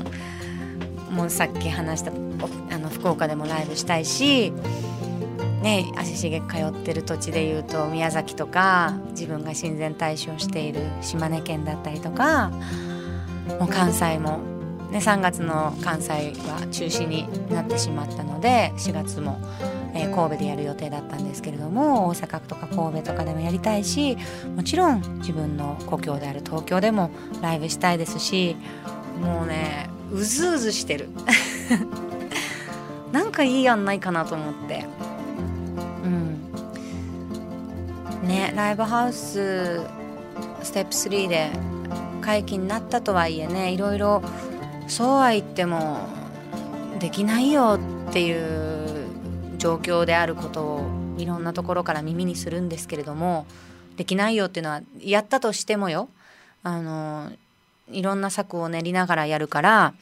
[1.10, 2.12] うもうさっき話した
[2.72, 4.52] あの福岡でもライブしたいし
[5.60, 12.52] ね足しげく通ってる土地でいうと宮崎とか自分が親善大使をしている島根県だったりとか
[13.58, 14.38] もう関西も、
[14.90, 19.40] ね、3月の関西は中止になってしまったので4月も、
[19.94, 24.16] えー、神戸でやる予定だったんですけれども大阪とか神戸とかでもやりたいし
[24.56, 28.56] もちろん自分の故郷である東京でもライブしたいですし
[29.20, 31.08] もうねうずうずしてる。
[33.12, 34.84] なんかいい案ないかなと思って。
[36.04, 36.40] うん。
[38.26, 39.80] ねライブハウス
[40.62, 41.50] ステップ3で
[42.20, 44.22] 会期になったとはいえねいろいろ
[44.90, 46.08] そうは言っても
[46.98, 49.08] できないよっていう
[49.56, 53.46] 状況であることをいろんなところから耳にするんですけれども
[53.96, 56.08] できないよっていうのはやったとしてもよ。
[56.62, 57.30] あの
[57.90, 59.94] いろんな策を練りながらやるから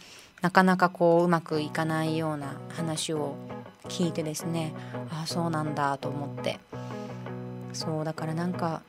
[0.42, 3.37] なかなかこううまくいかないような話を
[3.85, 4.74] 聞いてですね
[5.11, 6.59] ああそうなんだと思って。
[7.72, 8.83] そうだからなんか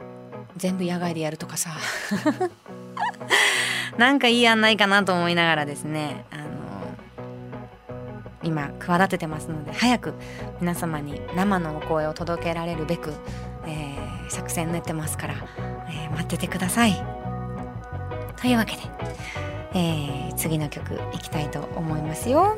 [0.58, 1.72] 全部野外でやるとかさ。
[3.98, 6.44] なんかいい案ないかなと思いながらですねあの
[8.44, 10.14] 今企ててますので早く
[10.62, 13.14] 皆様に生のお声を届けられるべく、
[13.66, 15.34] えー、作戦練ってますから、
[15.90, 16.94] えー、待っててください。
[18.42, 18.84] というわけで
[19.74, 22.58] えー、次の曲いきたいと思いますよ。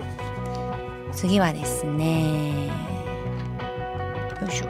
[1.11, 4.67] 次はですねよいしょ。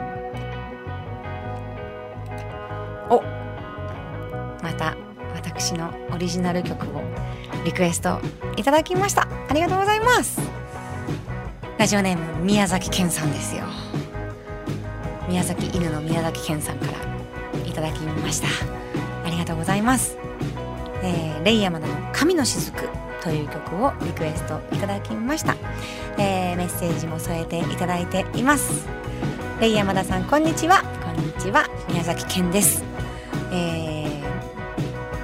[3.08, 3.22] お
[4.62, 5.11] また。
[5.44, 7.02] 私のオリジナル曲を
[7.64, 8.20] リクエスト
[8.56, 9.26] いただきました。
[9.48, 10.40] ありがとうございます。
[11.78, 13.64] ラジオネーム宮崎健さんですよ。
[15.28, 16.92] 宮崎犬の宮崎健さんから
[17.66, 18.46] いただきました。
[19.26, 20.16] ありがとうございます。
[21.02, 22.88] えー、レイヤマダの「神の雫」
[23.20, 25.56] という曲をリクエストいただきました、
[26.18, 28.86] えー、メッセージも添えていただいています。
[29.60, 30.82] レイヤマダさんこんにちは。
[31.04, 31.66] こんにちは。
[31.88, 32.82] 宮崎健です、
[33.52, 34.01] えー、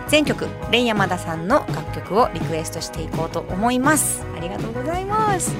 [0.08, 4.24] 全曲レイヤマダさんの楽曲をリクエストしていこうと思います。
[4.36, 5.54] ありがとうございます、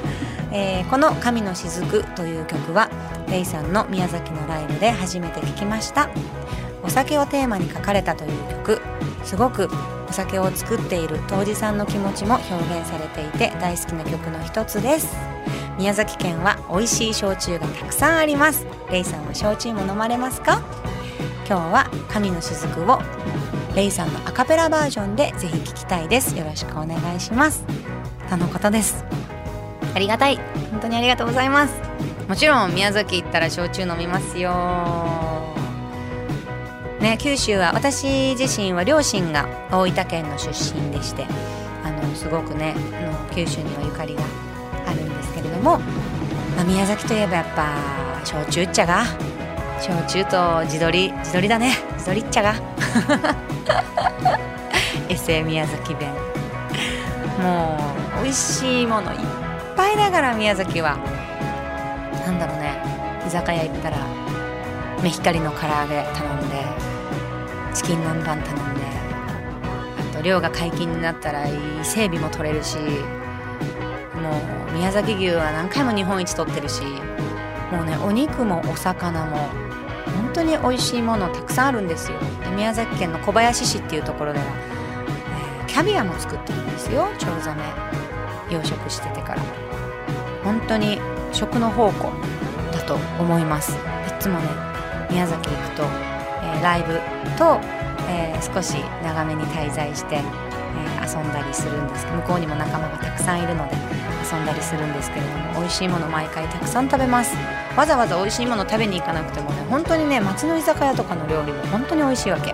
[0.53, 2.89] えー、この「神の雫」という曲は
[3.29, 6.09] レイさんの宮崎のライブで初めて聴きました。
[6.83, 8.81] お酒をテーマに書かれたという曲。
[9.25, 9.69] すごく
[10.09, 15.15] お酒を作っている杜氏さんの気持ちも表現されていて大好きな曲の一つです。
[15.77, 18.67] 宮崎県は美味しい焼酎がたくさんあります。
[18.91, 20.63] レイさんは焼酎も飲まれますか？
[21.47, 23.03] 今日は神の雫を
[23.79, 26.37] レイさんのアカペラバージョンでぜひ聴きたいです。
[26.37, 27.65] よろしくお願いします。
[28.29, 29.05] とのことです。
[29.95, 30.37] ありがたい。
[30.73, 31.81] 本当にありがとうございます。
[32.27, 34.51] もちろん宮崎行ったら焼酎飲みますよ。
[37.01, 41.25] ね、九州は私自身は両親が大分県の出身でして
[41.85, 44.23] あのすごくねあの九州にはゆかりが
[44.89, 45.79] あるんですけれども、
[46.57, 49.05] まあ、宮崎といえばやっぱ焼酎っちゃが
[49.81, 51.73] 焼酎と地鶏地鶏だね。
[51.99, 52.55] 地鶏っちゃが。
[55.09, 56.13] エセ宮崎弁。
[57.43, 57.79] も
[58.21, 59.19] う美味しいものいっ
[59.77, 60.99] ぱいだから宮崎は。
[62.27, 62.99] なんだろうね。
[63.29, 63.99] 居酒屋行ったら
[65.03, 66.65] メヒカリの唐揚げ頼んで
[67.75, 68.41] チキン南蛮頼ん
[68.75, 68.81] で
[70.11, 71.53] あと量が解禁になったら伊
[71.85, 72.83] 勢海老も取れるしも
[74.71, 76.83] う宮崎牛は何回も日本一取ってるし
[77.71, 79.68] もうねお肉もお魚も
[80.39, 82.19] 当に美味しいものたくさんあるんですよ。
[82.45, 87.09] で宮崎県の小林市っていうところでは、えー、キャビアも作ってるんですよ。
[87.19, 87.63] チョウザメ。
[88.51, 89.43] 養殖しててから。
[90.43, 90.99] 本当に
[91.33, 92.11] 食の宝庫
[92.73, 93.73] だと思います。
[93.73, 93.77] い
[94.21, 94.47] つもね
[95.11, 95.83] 宮崎行くと
[96.43, 96.95] えー、ライブ
[97.37, 97.61] と、
[98.09, 100.21] えー、少し長めに滞在して、
[100.77, 103.77] えー、遊んだりするんです向こうにも仲間がたくさんいるので
[104.31, 107.37] 遊んだりするんですけれども美味しいもの毎回たくさん食べます。
[107.77, 112.53] わざわざ美味しいもの食べに行かなくてもね本当にね町の居酒屋とかの料理も本当に美味しいわけ。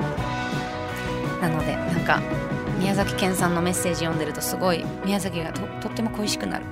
[1.41, 2.21] なのでなんか
[2.79, 6.65] 宮崎県さんのメッセージ読んでるとすごい宮崎がとっても恋しくなる。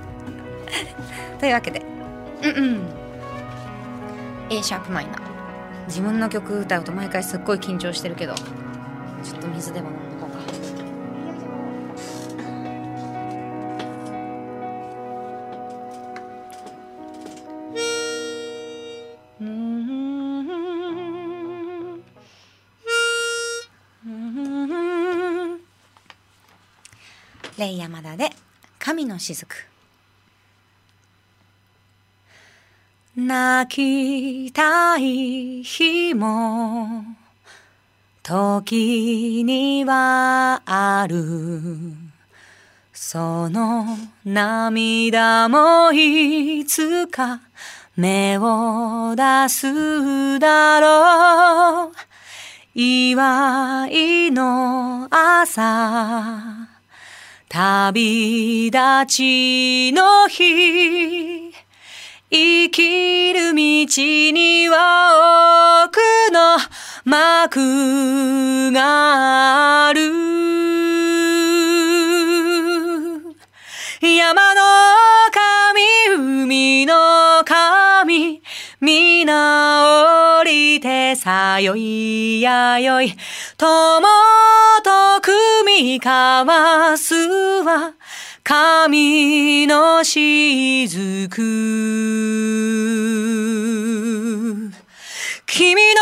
[1.41, 1.83] というわけで
[2.43, 3.03] うんうん。
[4.51, 5.33] A シャープマイナー
[5.87, 10.12] 自分の曲歌うと毎回すっごい緊張してるけどちょっと水でも飲んど
[27.63, 28.31] レイヤマダで
[28.81, 29.47] 神の雫。
[33.15, 37.05] 泣きたい日も
[38.25, 41.95] 時にはある。
[42.93, 43.87] その
[44.25, 47.43] 涙もいつか
[47.95, 51.97] 目を出すだろう。
[52.75, 56.72] 祝いの朝。
[57.53, 61.53] 旅立ちの日。
[62.31, 63.57] 生きる道
[64.33, 65.99] には多く
[66.33, 66.57] の
[67.05, 70.01] 幕がある。
[74.01, 74.63] 山の
[75.31, 76.95] 神海の
[77.45, 78.42] 神
[78.85, 83.15] 皆降りてさよいやよい。
[83.57, 84.01] 友
[84.83, 87.95] と組み交わすは
[88.43, 91.29] 神の雫。
[95.47, 96.01] 君の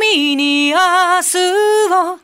[0.00, 0.76] 瞳に明
[1.22, 1.38] 日
[1.92, 2.18] を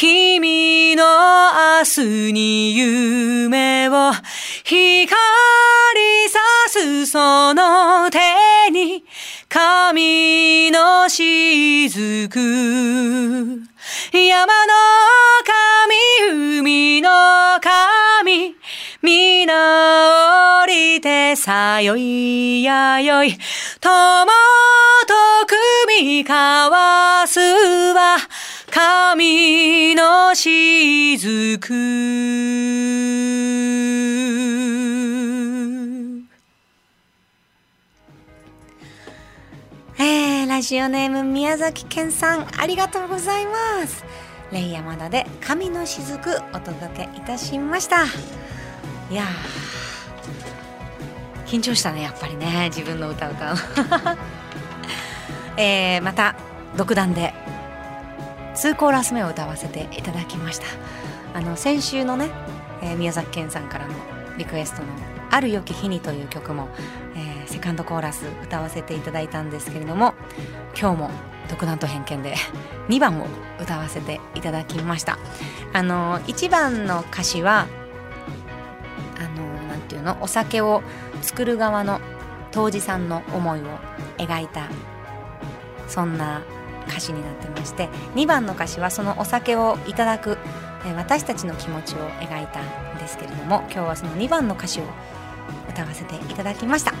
[0.00, 4.12] 君の明日に夢を
[4.64, 5.08] 光
[6.26, 6.38] さ
[6.68, 8.18] すその手
[8.70, 9.04] に
[9.50, 12.30] 神の雫。
[14.14, 14.72] 山の
[16.24, 17.10] 神海の
[17.60, 18.56] 神
[19.02, 23.36] 皆降りてさよいやよい。
[23.80, 24.26] 友
[25.06, 25.14] と
[25.46, 28.16] 組み交わすは
[28.70, 31.18] 神の雫。
[39.98, 44.04] えー、ラジオネーム宮崎健さんありがとうございます。
[44.52, 48.04] レイヤマダで神の雫お届けいたしました。
[49.10, 49.24] いや
[51.46, 53.56] 緊張したねやっぱりね自分の歌歌う
[55.58, 56.36] えー、また
[56.76, 57.34] 独断で
[58.60, 60.66] 2コーラス目を歌わせていただきました。
[61.32, 62.30] あの先週のね、
[62.82, 63.94] えー、宮崎健さんからの
[64.36, 64.88] リクエストの
[65.30, 66.68] 「ある良き日に」という曲も、
[67.16, 70.12] えー、セカンドコーラス歌わせていただいたんですけれども
[70.78, 71.10] 今日も
[71.48, 72.34] 独断と偏見で
[72.88, 73.26] 2番を
[73.58, 75.18] 歌わせていただきました。
[75.72, 77.66] あの1番の歌詞は
[79.18, 80.18] あのなんていうの？
[80.20, 80.82] お酒を
[81.22, 81.98] 作る側の
[82.52, 83.62] 杜氏さんの思いを
[84.18, 84.68] 描いた
[85.88, 86.42] そんな
[86.88, 90.38] 歌詞になってまして2番の歌詞はそのお酒をいただく
[90.96, 92.60] 私たちの気持ちを描いた
[92.94, 94.84] んですけれども今日はその2番の歌詞を
[95.68, 96.94] 歌わせていただきました、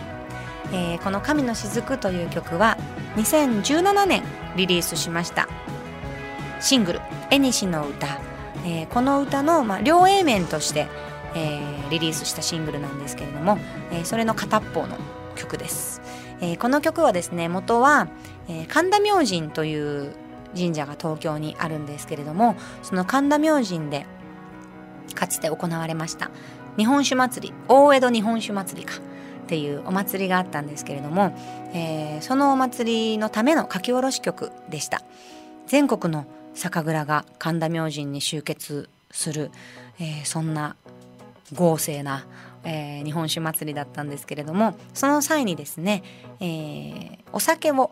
[0.72, 2.76] えー、この「神の雫」という曲は
[3.16, 4.22] 2017年
[4.56, 5.48] リリースしました。
[6.60, 7.00] シングル
[7.30, 8.06] 「縁西の歌」
[8.64, 10.86] えー、この歌の、まあ、両 A 面として、
[11.34, 13.58] えー、リリースしたシングルなんですけれども、
[13.90, 14.98] えー、それの片っぽの
[15.34, 16.02] 曲です、
[16.42, 18.08] えー、この曲はですね元は、
[18.50, 20.12] えー、神田明神という
[20.56, 24.04] 神社が東京にあるんですけれどもその神田明神で
[25.14, 26.30] かつて行われました
[26.76, 31.36] 日本酒祭り大江戸日本酒祭りかっていうお祭りがあったんですけれども、
[31.74, 35.02] えー、そのお祭りのための書き下ろし曲でした。
[35.66, 36.24] 全国の
[36.54, 39.50] 酒蔵が神田明神に集結する、
[39.98, 40.76] えー、そんな
[41.52, 42.26] 豪勢な、
[42.62, 46.04] えー、日本酒祭りだったんですけれどもその際にですね、
[46.40, 47.90] えー、お酒を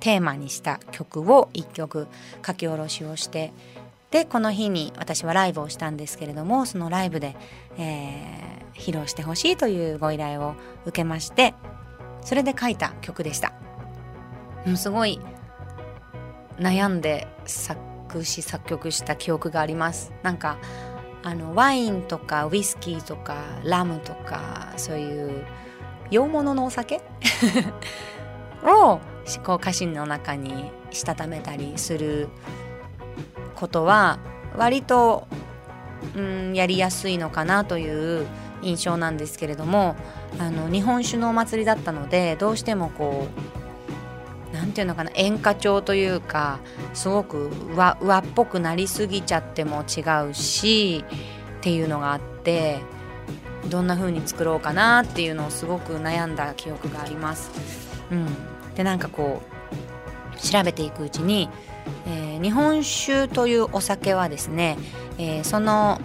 [0.00, 2.06] テーマにした曲を1曲
[2.46, 3.52] 書き下ろしをして
[4.10, 7.36] でこの日に私はライブをしたんですけれどもそのライブで、
[7.76, 10.54] えー、披露してほしいというご依頼を
[10.86, 11.54] 受けまして
[12.22, 13.52] それで書いた曲でした。
[14.66, 15.20] もうすごい
[16.58, 20.58] 悩んで作詞作曲した記憶がありますなんか
[21.22, 25.46] あのワインとかウイスキーとかラムとかそういう
[26.10, 27.00] 洋物のお酒？
[28.64, 28.98] を
[29.44, 32.28] こう歌詞の中にしたためたりする
[33.54, 34.18] ことは
[34.56, 35.26] 割と、
[36.16, 38.26] うん、やりやすいのかなという
[38.62, 39.96] 印象なんですけれども
[40.38, 43.28] あの日本酒のお祭りだったのでどうしてもこ
[44.52, 46.58] う何て言うのかな演歌調というか
[46.94, 51.04] すごく和和っぽくなりすぎちゃっても違うし
[51.58, 52.80] っていうのがあって
[53.68, 57.50] どんな風に作ろうかなっていうのをすごく悩んだ記憶があります。
[58.10, 58.26] うん、
[58.78, 61.50] でなんかこう調べていくうちに、
[62.06, 64.78] えー、日本酒というお酒はですね、
[65.18, 66.00] えー、その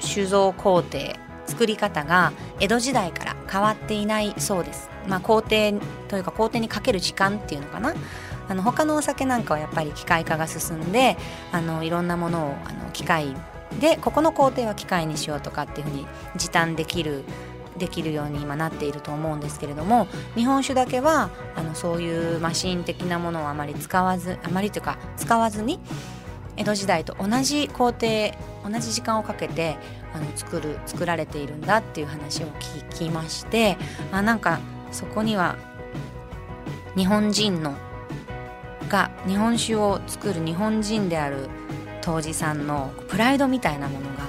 [0.00, 0.98] 酒造工程
[1.46, 4.90] 作り方が江戸時代から変わっていないそうです。
[5.06, 5.46] まあ、工程
[6.08, 7.94] というか工程にかける時間っていうのかな
[8.48, 11.16] あの他のお酒なんかはやっぱり機械化が進んで
[11.52, 13.36] あのいろんなものをあの機械
[13.80, 17.24] でここの工程は機械にしようとかっていうふうに時短できる
[17.78, 25.80] できるように今なっていると思うんですけれども日本酒だけはあのそういうマシン的なものをあまり使わずあまりというか使わずに
[26.56, 28.06] 江戸時代と同じ工程
[28.64, 29.76] 同じ時間をかけて
[30.12, 33.76] あの作る作られているんだっていう話を聞きまして
[34.12, 34.60] あなんか
[34.92, 35.56] そこには
[36.96, 37.74] 日本人の
[38.88, 41.48] が日本酒を作る日本人である
[42.00, 44.24] 杜氏さんのプライドみたいなものが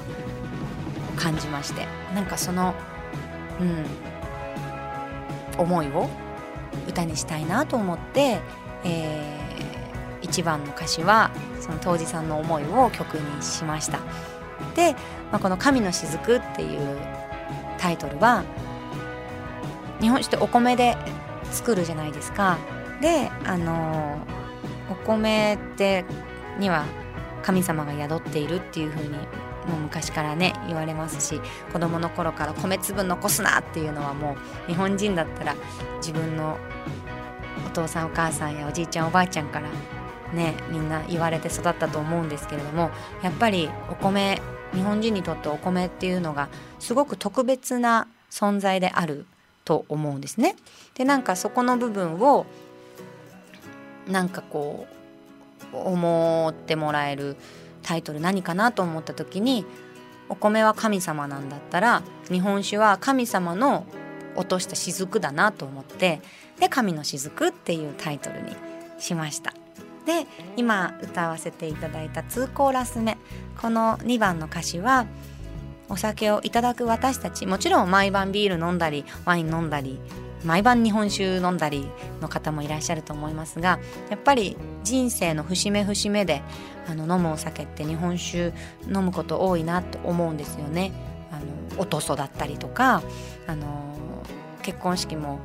[1.16, 1.86] 感じまして
[2.16, 2.74] なんかその
[3.60, 3.86] うん。
[5.58, 6.10] 思いを
[6.88, 8.40] 歌にしたいなと思って、
[8.84, 11.32] えー、一番の歌詞は
[11.62, 14.00] その杜氏さんの思いを曲にしました。
[14.76, 14.94] で、
[15.32, 16.98] まあ、この「神の雫」っていう
[17.78, 18.44] タイトルは
[20.02, 20.98] 日本酒ってお米で
[21.52, 22.58] 作るじゃないですか。
[23.02, 24.18] であの
[24.90, 26.06] お米って
[26.60, 26.86] には
[27.44, 29.16] 神様が宿っているっていう風に
[29.68, 31.42] もう昔からね言われますし
[31.74, 34.36] 子供の頃から米粒残すなっていうのはも
[34.68, 35.56] う日本人だったら
[35.98, 36.58] 自分の
[37.66, 39.70] お父さんお母さんやおじいちゃんおばあちゃんから
[40.34, 42.92] ねみんな言われて育ったと思うんですけれども
[43.24, 44.42] やっぱりお米
[44.74, 46.50] 日本人にとってお米っていうのが
[46.80, 49.26] すごく特別な存在である
[49.64, 50.56] と思うんですね。
[50.96, 52.46] でなんかそこの部分を
[54.08, 54.86] なんかこ
[55.74, 57.38] う思ってもらえる
[57.86, 59.64] タイトル何かなと思った時に
[60.28, 63.86] お米は神様なんだったら日本酒は神様の
[64.36, 66.20] 落とした雫だなと思って
[66.60, 68.56] で「神の雫」っていうタイトルに
[68.98, 69.54] しました。
[70.06, 73.18] で今歌わせていただいた通行ラス目
[73.60, 75.08] この2番の歌詞は
[75.90, 80.00] お酒をいただく私たちもちろん毎晩ビール飲んだりワイン飲んだり
[80.44, 81.90] 毎晩日本酒飲んだり
[82.22, 83.80] の方もいらっしゃると思いますが
[84.10, 86.44] やっぱり人生の節目節目で
[86.88, 88.54] あの飲むお酒って日本酒
[88.88, 90.92] 飲むこと多いなと思うんですよね。
[91.32, 93.02] あのおとそだったりとか
[93.48, 93.96] あの
[94.62, 95.40] 結婚式も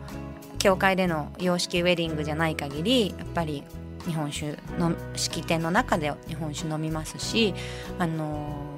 [0.59, 3.64] 教会での洋式ウェディングじゃない限りやっぱり
[4.07, 7.55] 日本酒の式典の中で日本酒飲みますし
[7.99, 8.70] あの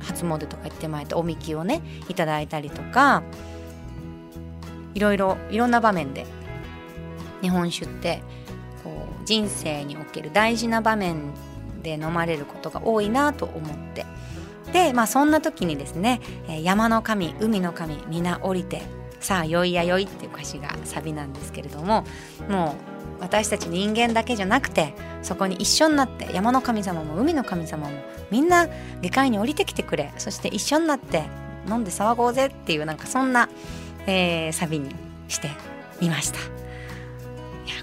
[0.00, 3.22] 初詣とか行ってまいておみきをねいただいたりとか
[4.94, 6.26] いろいろいろんな場面で
[7.42, 8.22] 日本酒って
[8.82, 8.90] こ
[9.22, 11.32] う人生における大事な場面
[11.82, 14.06] で飲まれることが多いなと思って。
[14.72, 16.20] でまあそんな時にですね
[16.62, 18.82] 「山の神海の神皆降りて
[19.18, 22.04] さあよいやよい」っていう歌詞がサビなんですけれども
[22.48, 22.89] もう
[23.20, 27.92] 私たち人間だけじゃなくてそこに一緒になって山の神様も海の神様も
[28.30, 28.68] みんな
[29.02, 30.12] 下界に降りてきてくれ。
[30.18, 31.24] そして一緒になって
[31.68, 33.48] 飲んで騒ごうぜっていうなんかそんな、
[34.06, 34.94] えー、サビに
[35.28, 35.50] して
[36.00, 36.38] みました。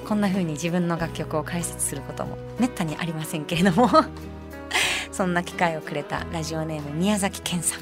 [0.08, 3.90] こんな風に自分の楽曲を解説することもめったにありませんけれども。
[5.12, 7.80] そんな機会をくれたラジオネーム宮崎健さん。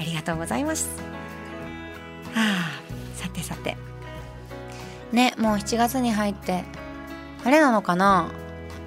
[0.00, 0.88] ありがとうございます。
[2.34, 2.80] はあ
[3.14, 3.76] さてさて。
[5.12, 6.64] ねもう7月に入って
[7.46, 8.28] あれなのかな？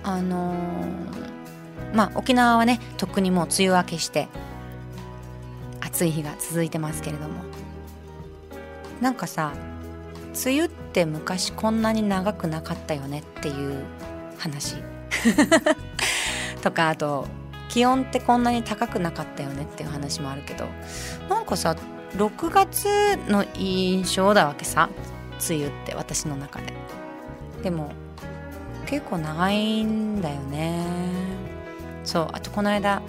[0.04, 4.28] あのー、まあ沖縄はねとっくにもう梅雨明けして
[5.80, 7.46] 暑い日が続いてますけれども。
[9.00, 9.54] なんかさ
[10.46, 13.86] 梅雨って昔こんなに長くなかったよねっていう
[14.38, 14.76] 話。
[16.62, 17.28] とかあと
[17.70, 20.68] 気温ってこんなに高くなかったよねっていう話もあるけど。
[21.30, 21.78] なんかさ
[22.18, 22.90] 6月
[23.30, 24.90] の印象だわけさ
[25.50, 26.74] 梅雨って私の中で。
[27.64, 27.94] でも
[28.90, 30.84] 結構長いんだよね。
[32.04, 33.02] そうあとこの間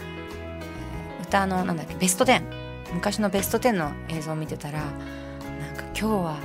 [1.23, 2.43] 歌のなんだっけベスト10
[2.93, 4.91] 昔のベスト10の映像を見てたらなん
[5.77, 6.37] か今日は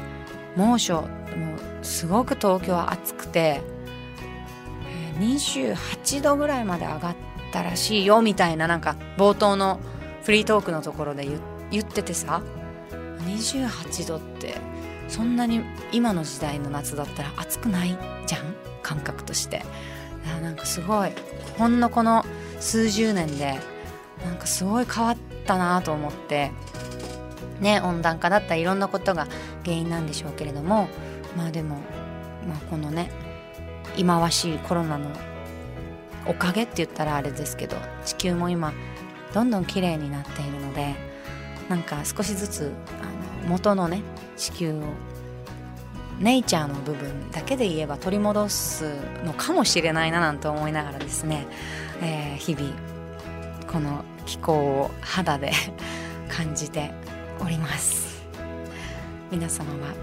[0.55, 1.07] 猛暑もう
[1.85, 3.61] すごく東京は暑くて
[5.19, 7.15] 28度ぐらいまで上がっ
[7.51, 9.79] たらしいよみたいななんか冒頭の
[10.23, 11.27] フリートークのところで
[11.71, 12.41] 言っててさ。
[13.25, 14.55] 28度って
[15.07, 15.61] そんなに
[15.91, 18.64] 今の時代の夏だったら暑くないじゃん？
[18.85, 19.63] 感覚として。
[20.41, 21.11] なんかすごい。
[21.57, 22.25] ほんのこの
[22.59, 23.59] 数十年で
[24.23, 26.51] なんかすごい変わったなと思って。
[27.61, 29.27] ね温暖化だったりいろんなことが
[29.63, 30.87] 原因なんでしょうけれども。
[31.35, 31.75] まあでも、
[32.47, 33.11] まあ、このね
[33.95, 35.09] 忌まわしいコロナの
[36.25, 38.73] おかげって言ったらあれですけど地球も今
[39.33, 40.95] どんどん綺麗になっているので
[41.69, 42.71] なんか少しずつ
[43.01, 44.01] あの元のね
[44.37, 44.83] 地球を
[46.19, 48.95] ネイチャーの部分だけで言えば取り戻す
[49.25, 51.45] のかもしれないななんて思いながらですね、
[52.01, 52.71] えー、日々
[53.71, 55.51] この気候を肌で
[56.29, 56.91] 感じて
[57.41, 58.23] おります。
[59.31, 59.93] 皆様は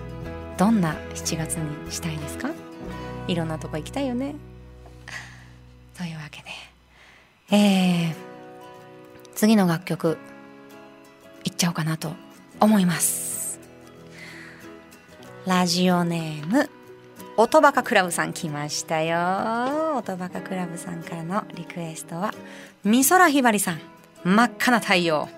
[0.59, 2.51] どんな7月にしたいですか？
[3.29, 4.35] いろんなとこ行きたいよね。
[5.97, 6.49] というわけで
[7.57, 8.15] えー、
[9.35, 10.19] 次の楽曲
[11.45, 12.13] いっちゃおうかなと
[12.61, 13.32] 思います。
[15.45, 16.71] ラジオネーム
[17.37, 19.97] 音バカクラブさん来ましたよ。
[19.97, 22.33] 音バカクラブさんからのリクエストは
[22.85, 23.81] 美空ひばりさん
[24.23, 25.29] 真っ赤な太陽。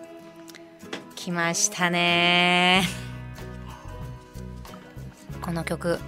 [1.16, 2.82] 来ましたね。
[5.40, 5.98] この曲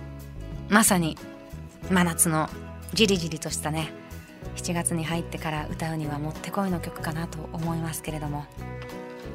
[0.68, 1.16] まさに
[1.90, 2.50] 真夏の
[2.92, 3.94] じりじりとしたね。
[4.56, 8.44] 7月に入ってから歌うにはもってこいの曲かなと思いますけれども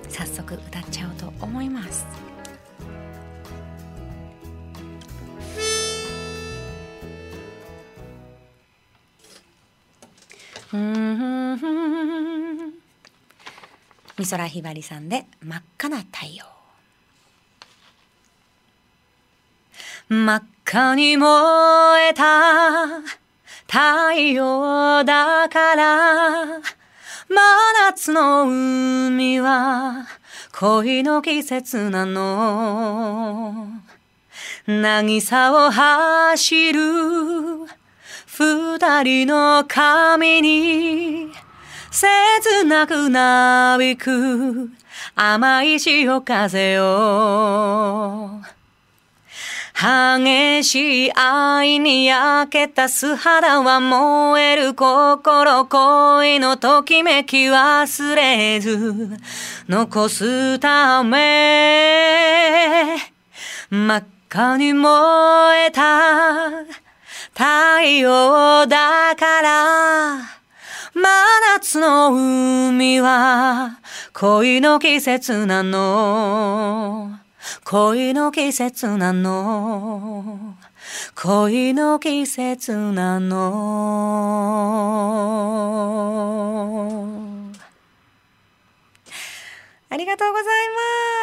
[0.07, 2.30] 早速歌っちゃおうと思います。
[14.17, 16.45] 美空ひばりさんで真っ赤な太陽。
[20.07, 22.87] 真っ赤に燃えた
[23.67, 26.45] 太陽だから
[27.27, 27.35] 真
[27.89, 30.07] 夏の海は
[30.53, 33.67] 恋の季節なの。
[34.67, 36.81] 渚を走る
[38.41, 41.31] 二人の髪に
[41.91, 44.71] 切なくなびく
[45.15, 48.41] 甘い潮風を。
[49.75, 59.17] 激しい愛に焼けた素肌は燃える心恋のときめき忘れず
[59.69, 62.97] 残すため。
[63.69, 66.51] 真っ赤に燃えた
[67.41, 70.19] 太陽だから。
[70.93, 71.01] 真
[71.57, 73.79] 夏の海は
[74.13, 77.17] 恋の季節なの。
[77.63, 80.55] 恋の季節なの。
[81.15, 83.31] 恋の季節なの。
[89.89, 90.51] ありがとうございま
[91.17, 91.20] す。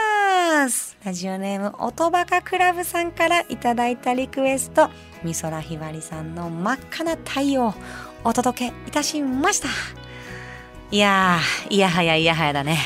[1.05, 4.89] ラジオネーム音バカクラブさんからいただいたリクエスト。
[5.25, 7.75] 美空ひばりさんの真っ赤な太陽
[8.23, 9.69] お届けいたしました。
[10.93, 12.79] いやーいやはやいやはやだね。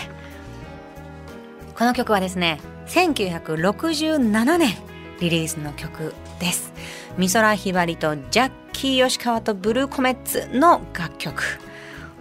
[1.76, 4.74] この曲はですね1967年
[5.20, 6.72] リリースの曲です。
[7.18, 11.42] 美空ひばりとジャッキー吉川とブルーコメッツの楽曲。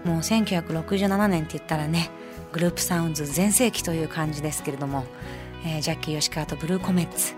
[0.03, 2.09] もう1967年って言ったらね
[2.51, 5.05] グループサウンズ全盛期という感じですけれども、
[5.65, 7.33] えー、ジャッキー吉川とブルーコメッツ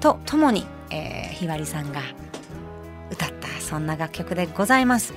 [0.00, 2.00] とともに、えー、ひばりさんが
[3.10, 5.14] 歌ったそんな楽曲でございます。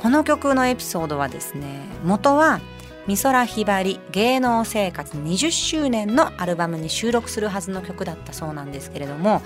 [0.00, 2.60] この曲のエピソードはですね元は
[3.06, 9.42] 美空ひばり芸能生活20周年のアルバムに収録するはずの曲だったそうなんですけれども、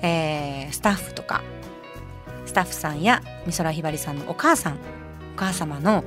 [0.00, 1.42] えー、スタッフとか
[2.46, 4.76] スタッフさんや美空ひばりさんのお母さんお
[5.36, 6.04] 母様の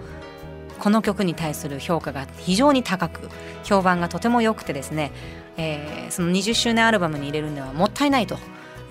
[0.80, 3.30] この曲に対する評価が非常に高く
[3.63, 5.11] 評判がとても良くてですね、
[5.57, 8.38] えー、その20周年アルバムに入れるのはもったいないと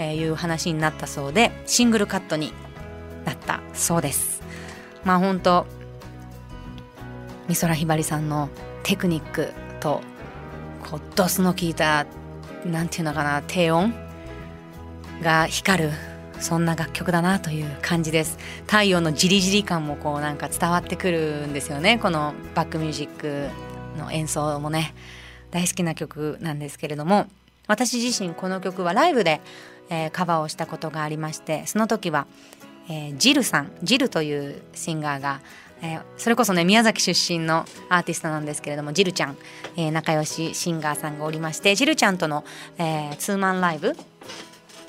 [0.03, 2.53] いう話になったそうでシングルカットに
[3.25, 4.43] なったそうです。
[5.05, 5.67] まあ本当
[7.49, 8.49] 美空ひばりさんの
[8.83, 10.01] テクニックと
[10.83, 12.07] こうドスの効いた
[12.65, 13.95] なんていうのかな低音
[15.23, 15.91] が光る
[16.45, 18.37] そんな楽曲だなという感じです。
[18.67, 21.99] 太陽のじりじり感もこうなんか伝わってくるんですよね。
[21.99, 23.49] このバックミュージック
[23.99, 24.95] の演奏もね。
[25.51, 27.29] 大好きな曲なんですけれども。
[27.67, 29.41] 私自身この曲はライブで、
[29.89, 32.27] えー、カバーをしたことがありましてその時は、
[32.91, 33.73] えー、ジルさん。
[33.83, 35.41] ジルというシンガーが
[35.83, 39.37] えー、それこそね宮崎出身のアーティストなんですけれどもジルちゃん、
[39.77, 42.45] えー、仲良しシンガーさんがおりましてジルちゃんとの、
[42.79, 43.95] えー、ツーマンライブ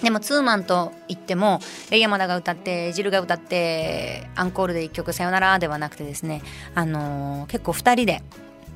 [0.01, 6.41] でもツーマンといってもレイヤマダが歌ってジルが歌ってアンコールで1曲「さよなら」ではなくてですね、
[6.73, 8.21] あのー、結構2人で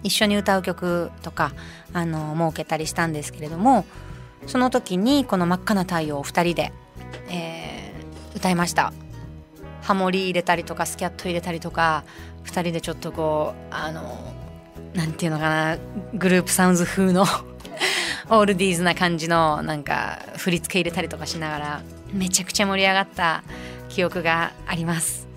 [0.02, 1.52] 一緒に歌う曲とか、
[1.94, 3.86] あのー、設けたりしたんですけれども
[4.48, 6.72] その時にこの「真っ赤な太陽」を2人で、
[7.30, 8.94] えー、歌いました。
[9.82, 12.04] ハモリ入れたりとかスキャット入れたりとか
[12.46, 14.20] 2人でちょっとこうあの
[14.94, 15.78] なんていうのかな
[16.14, 17.26] グループサウンズ風の
[18.30, 21.82] オールディーズな感じのなんか振り付け入れたりとかしながら
[22.14, 23.44] めちゃくちゃ盛り上がった
[23.90, 25.28] 記憶があります。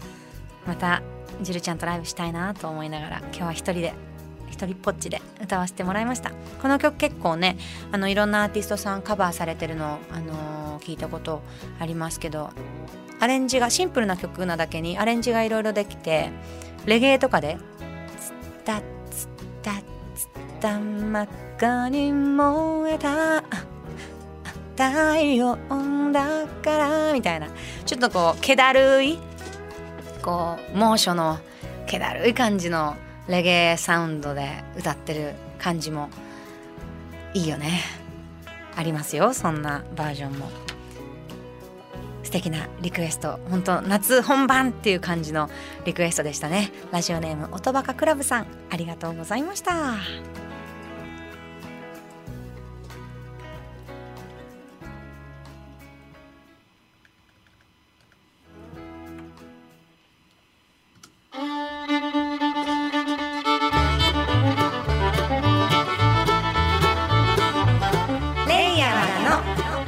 [0.67, 1.03] また
[1.41, 3.95] ジルちゃんとライブしたいなと思いながら今日は一人で
[4.51, 6.31] 一人ぽっちで歌わせてもらいました。
[6.61, 7.57] この曲結構ね
[7.91, 11.43] あのいろんなアーティストさんカバーされてるの、あのー、聞いたこと
[11.81, 12.51] ありますけど
[13.19, 16.31] アレンジがシンプルな曲なだけにアレンジがいろいろできて
[16.87, 17.57] レゲエとかで
[18.19, 18.35] 「ツッ
[18.65, 18.81] タ
[19.11, 19.31] ツッ
[19.63, 19.92] タツ
[20.69, 23.43] 真っ赤に燃えた」
[24.75, 24.85] 太
[25.35, 25.57] 陽
[26.13, 27.49] だからみたいな。
[27.85, 29.19] ちょっとこう気だるい
[30.23, 31.39] こう猛暑の
[31.87, 32.97] 気だるい感じの
[33.29, 36.09] レゲエサウンドで歌ってる感じも
[37.35, 37.81] いいよね。
[38.75, 40.49] ありますよそんなバージョンも。
[42.23, 43.39] 素敵なリクエスト。
[43.51, 45.51] 本当夏本番っていう感じの
[45.85, 46.73] リクエストでしたね。
[46.91, 48.47] ラジオネーム音バカクラブさん。
[48.71, 49.97] ありがとうございました。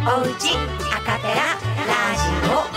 [0.07, 0.51] おうち
[0.93, 2.75] アカペララジオ。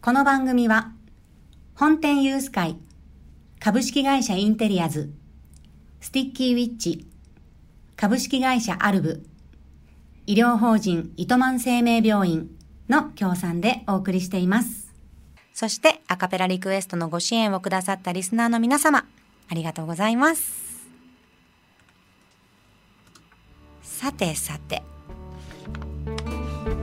[0.00, 0.92] この番組は、
[1.74, 2.78] 本店ユース会、
[3.60, 5.12] 株式会社インテリアズ、
[6.00, 7.06] スティッキーウィッチ、
[7.96, 9.26] 株式会社アルブ、
[10.26, 12.48] 医療法人糸満生命病院
[12.88, 14.92] の協賛でお送りしています。
[15.54, 19.06] そして、アカペラリクエストのご支援をくださったリスナーの皆様、
[19.48, 20.88] ありがとうございます。
[23.82, 24.82] さてさて、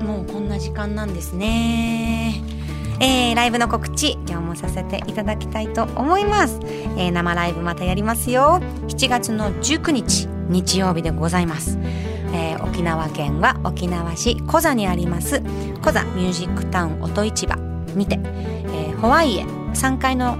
[0.02, 2.42] もうこんな時間なんですね。
[3.02, 6.60] えー、ライブの告知今日もさせていただきたいと思います、
[6.98, 11.78] えー、生ライブまたやりますよ7月の19日日曜日でございます、
[12.34, 15.42] えー、沖縄県は沖縄市コザにあります
[15.84, 17.56] コザミュージックタウン音市場
[17.96, 18.20] にて、
[18.74, 20.38] えホワイエ3階の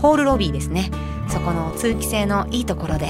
[0.00, 0.90] ホールロビーですね。
[1.28, 3.08] そこの通気性のいいところで、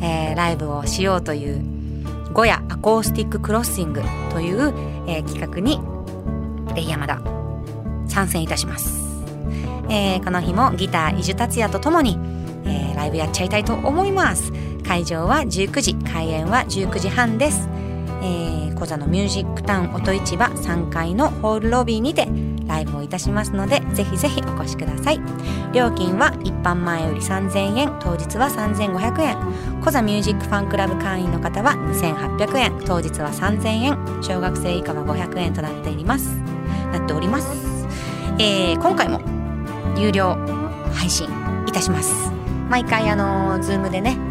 [0.00, 1.62] えライブをしようという
[2.32, 4.72] ゴヤアコースティッククロッシングという、
[5.06, 5.80] え企画に
[6.74, 7.20] レイヤマダ
[8.08, 9.24] 参戦いたします、
[9.88, 12.18] えー、この日もギター伊集達也とともに、
[12.64, 14.52] えー、ライブやっちゃいたいと思います。
[14.88, 17.68] 会場は19時開演は19時半です、
[18.22, 22.26] えー、小座のミュージックタウン音市場3階のホールロビーにて
[22.66, 25.20] ライブをいたしますのでぜひぜひお越しください。
[25.74, 29.36] 料金は一般前より3000円当日は3500円。
[29.82, 33.98] 小座ミュージックファンクラブ会員の方は2800円当日は3000円。
[34.22, 36.28] 小学生以下は500円となっています。
[36.92, 37.86] なっております。
[38.38, 39.20] えー、今回も
[39.98, 40.36] 有料
[40.92, 41.28] 配信
[41.66, 42.30] いたします。
[42.68, 44.27] 毎回あの Zoom でね、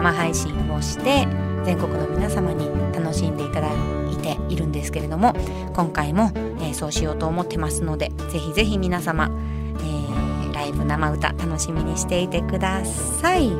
[0.00, 1.28] 生配信をして
[1.64, 3.68] 全国の皆様に楽しんでいただ
[4.10, 5.34] いているんですけれども
[5.74, 9.30] 今回も、えー、そうしようと思ってますのでぜひぜひ皆様、
[9.76, 13.50] えー、ライブ生歌楽しみにしていてください。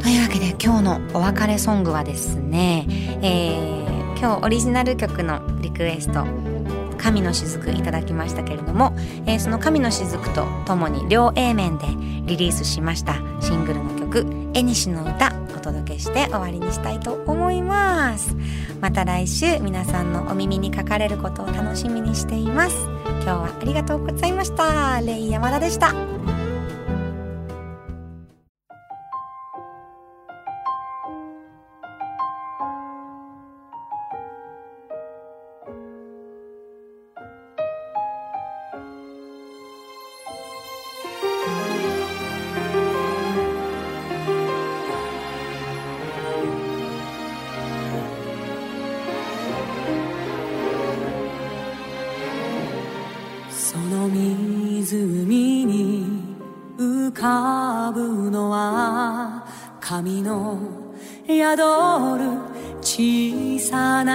[0.00, 2.86] というわけで今日のお別れソングはですね、
[3.22, 6.24] えー、今日オリジナル曲のリクエスト
[6.98, 8.94] 神の雫いただきましたけれども、
[9.26, 11.86] えー、その神の雫とともに両 A 面で
[12.24, 13.89] リリースしましたシングルの
[14.54, 18.34] 「えにしの歌」お届けして終わりにしたいと思います。
[18.80, 22.76] また来週皆さんのお耳にかかれることを楽しみにしています。
[23.22, 25.00] 今日はありがとうございました。
[25.02, 26.09] レイ山田でした。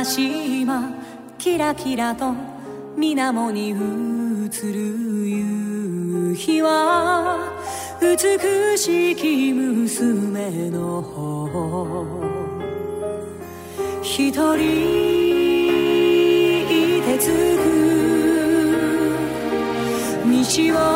[0.06, 0.92] 島
[1.40, 2.32] キラキラと
[2.96, 4.76] 水面に映る
[5.28, 7.52] 夕日は
[8.00, 12.06] 美しき娘の方
[14.04, 14.56] 一人
[16.70, 17.26] いてつ
[17.58, 17.66] く
[20.24, 20.34] 道
[20.76, 20.95] を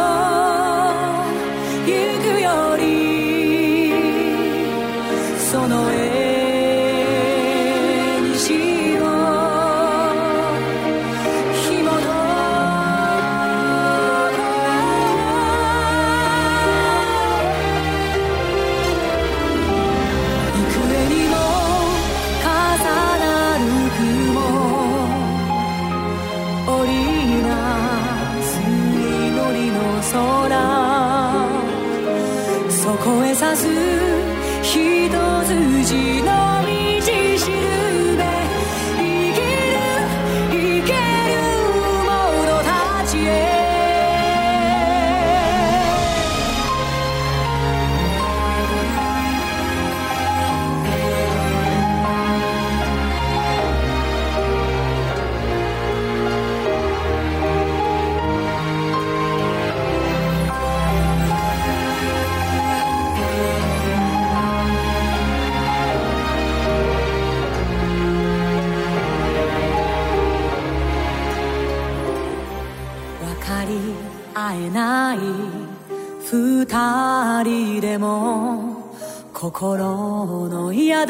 [76.81, 78.85] 二人でも
[79.33, 81.07] 心の宿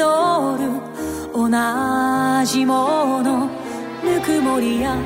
[0.58, 0.72] る
[1.32, 1.48] 同
[2.44, 3.46] じもの
[4.02, 4.96] ぬくもりや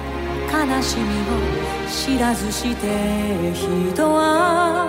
[0.51, 4.89] 悲しみを知らずして人は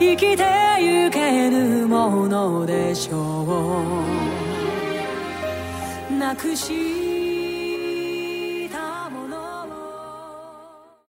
[0.00, 0.44] 生きて
[0.80, 3.94] ゆけるものでしょ
[6.10, 6.93] うなくし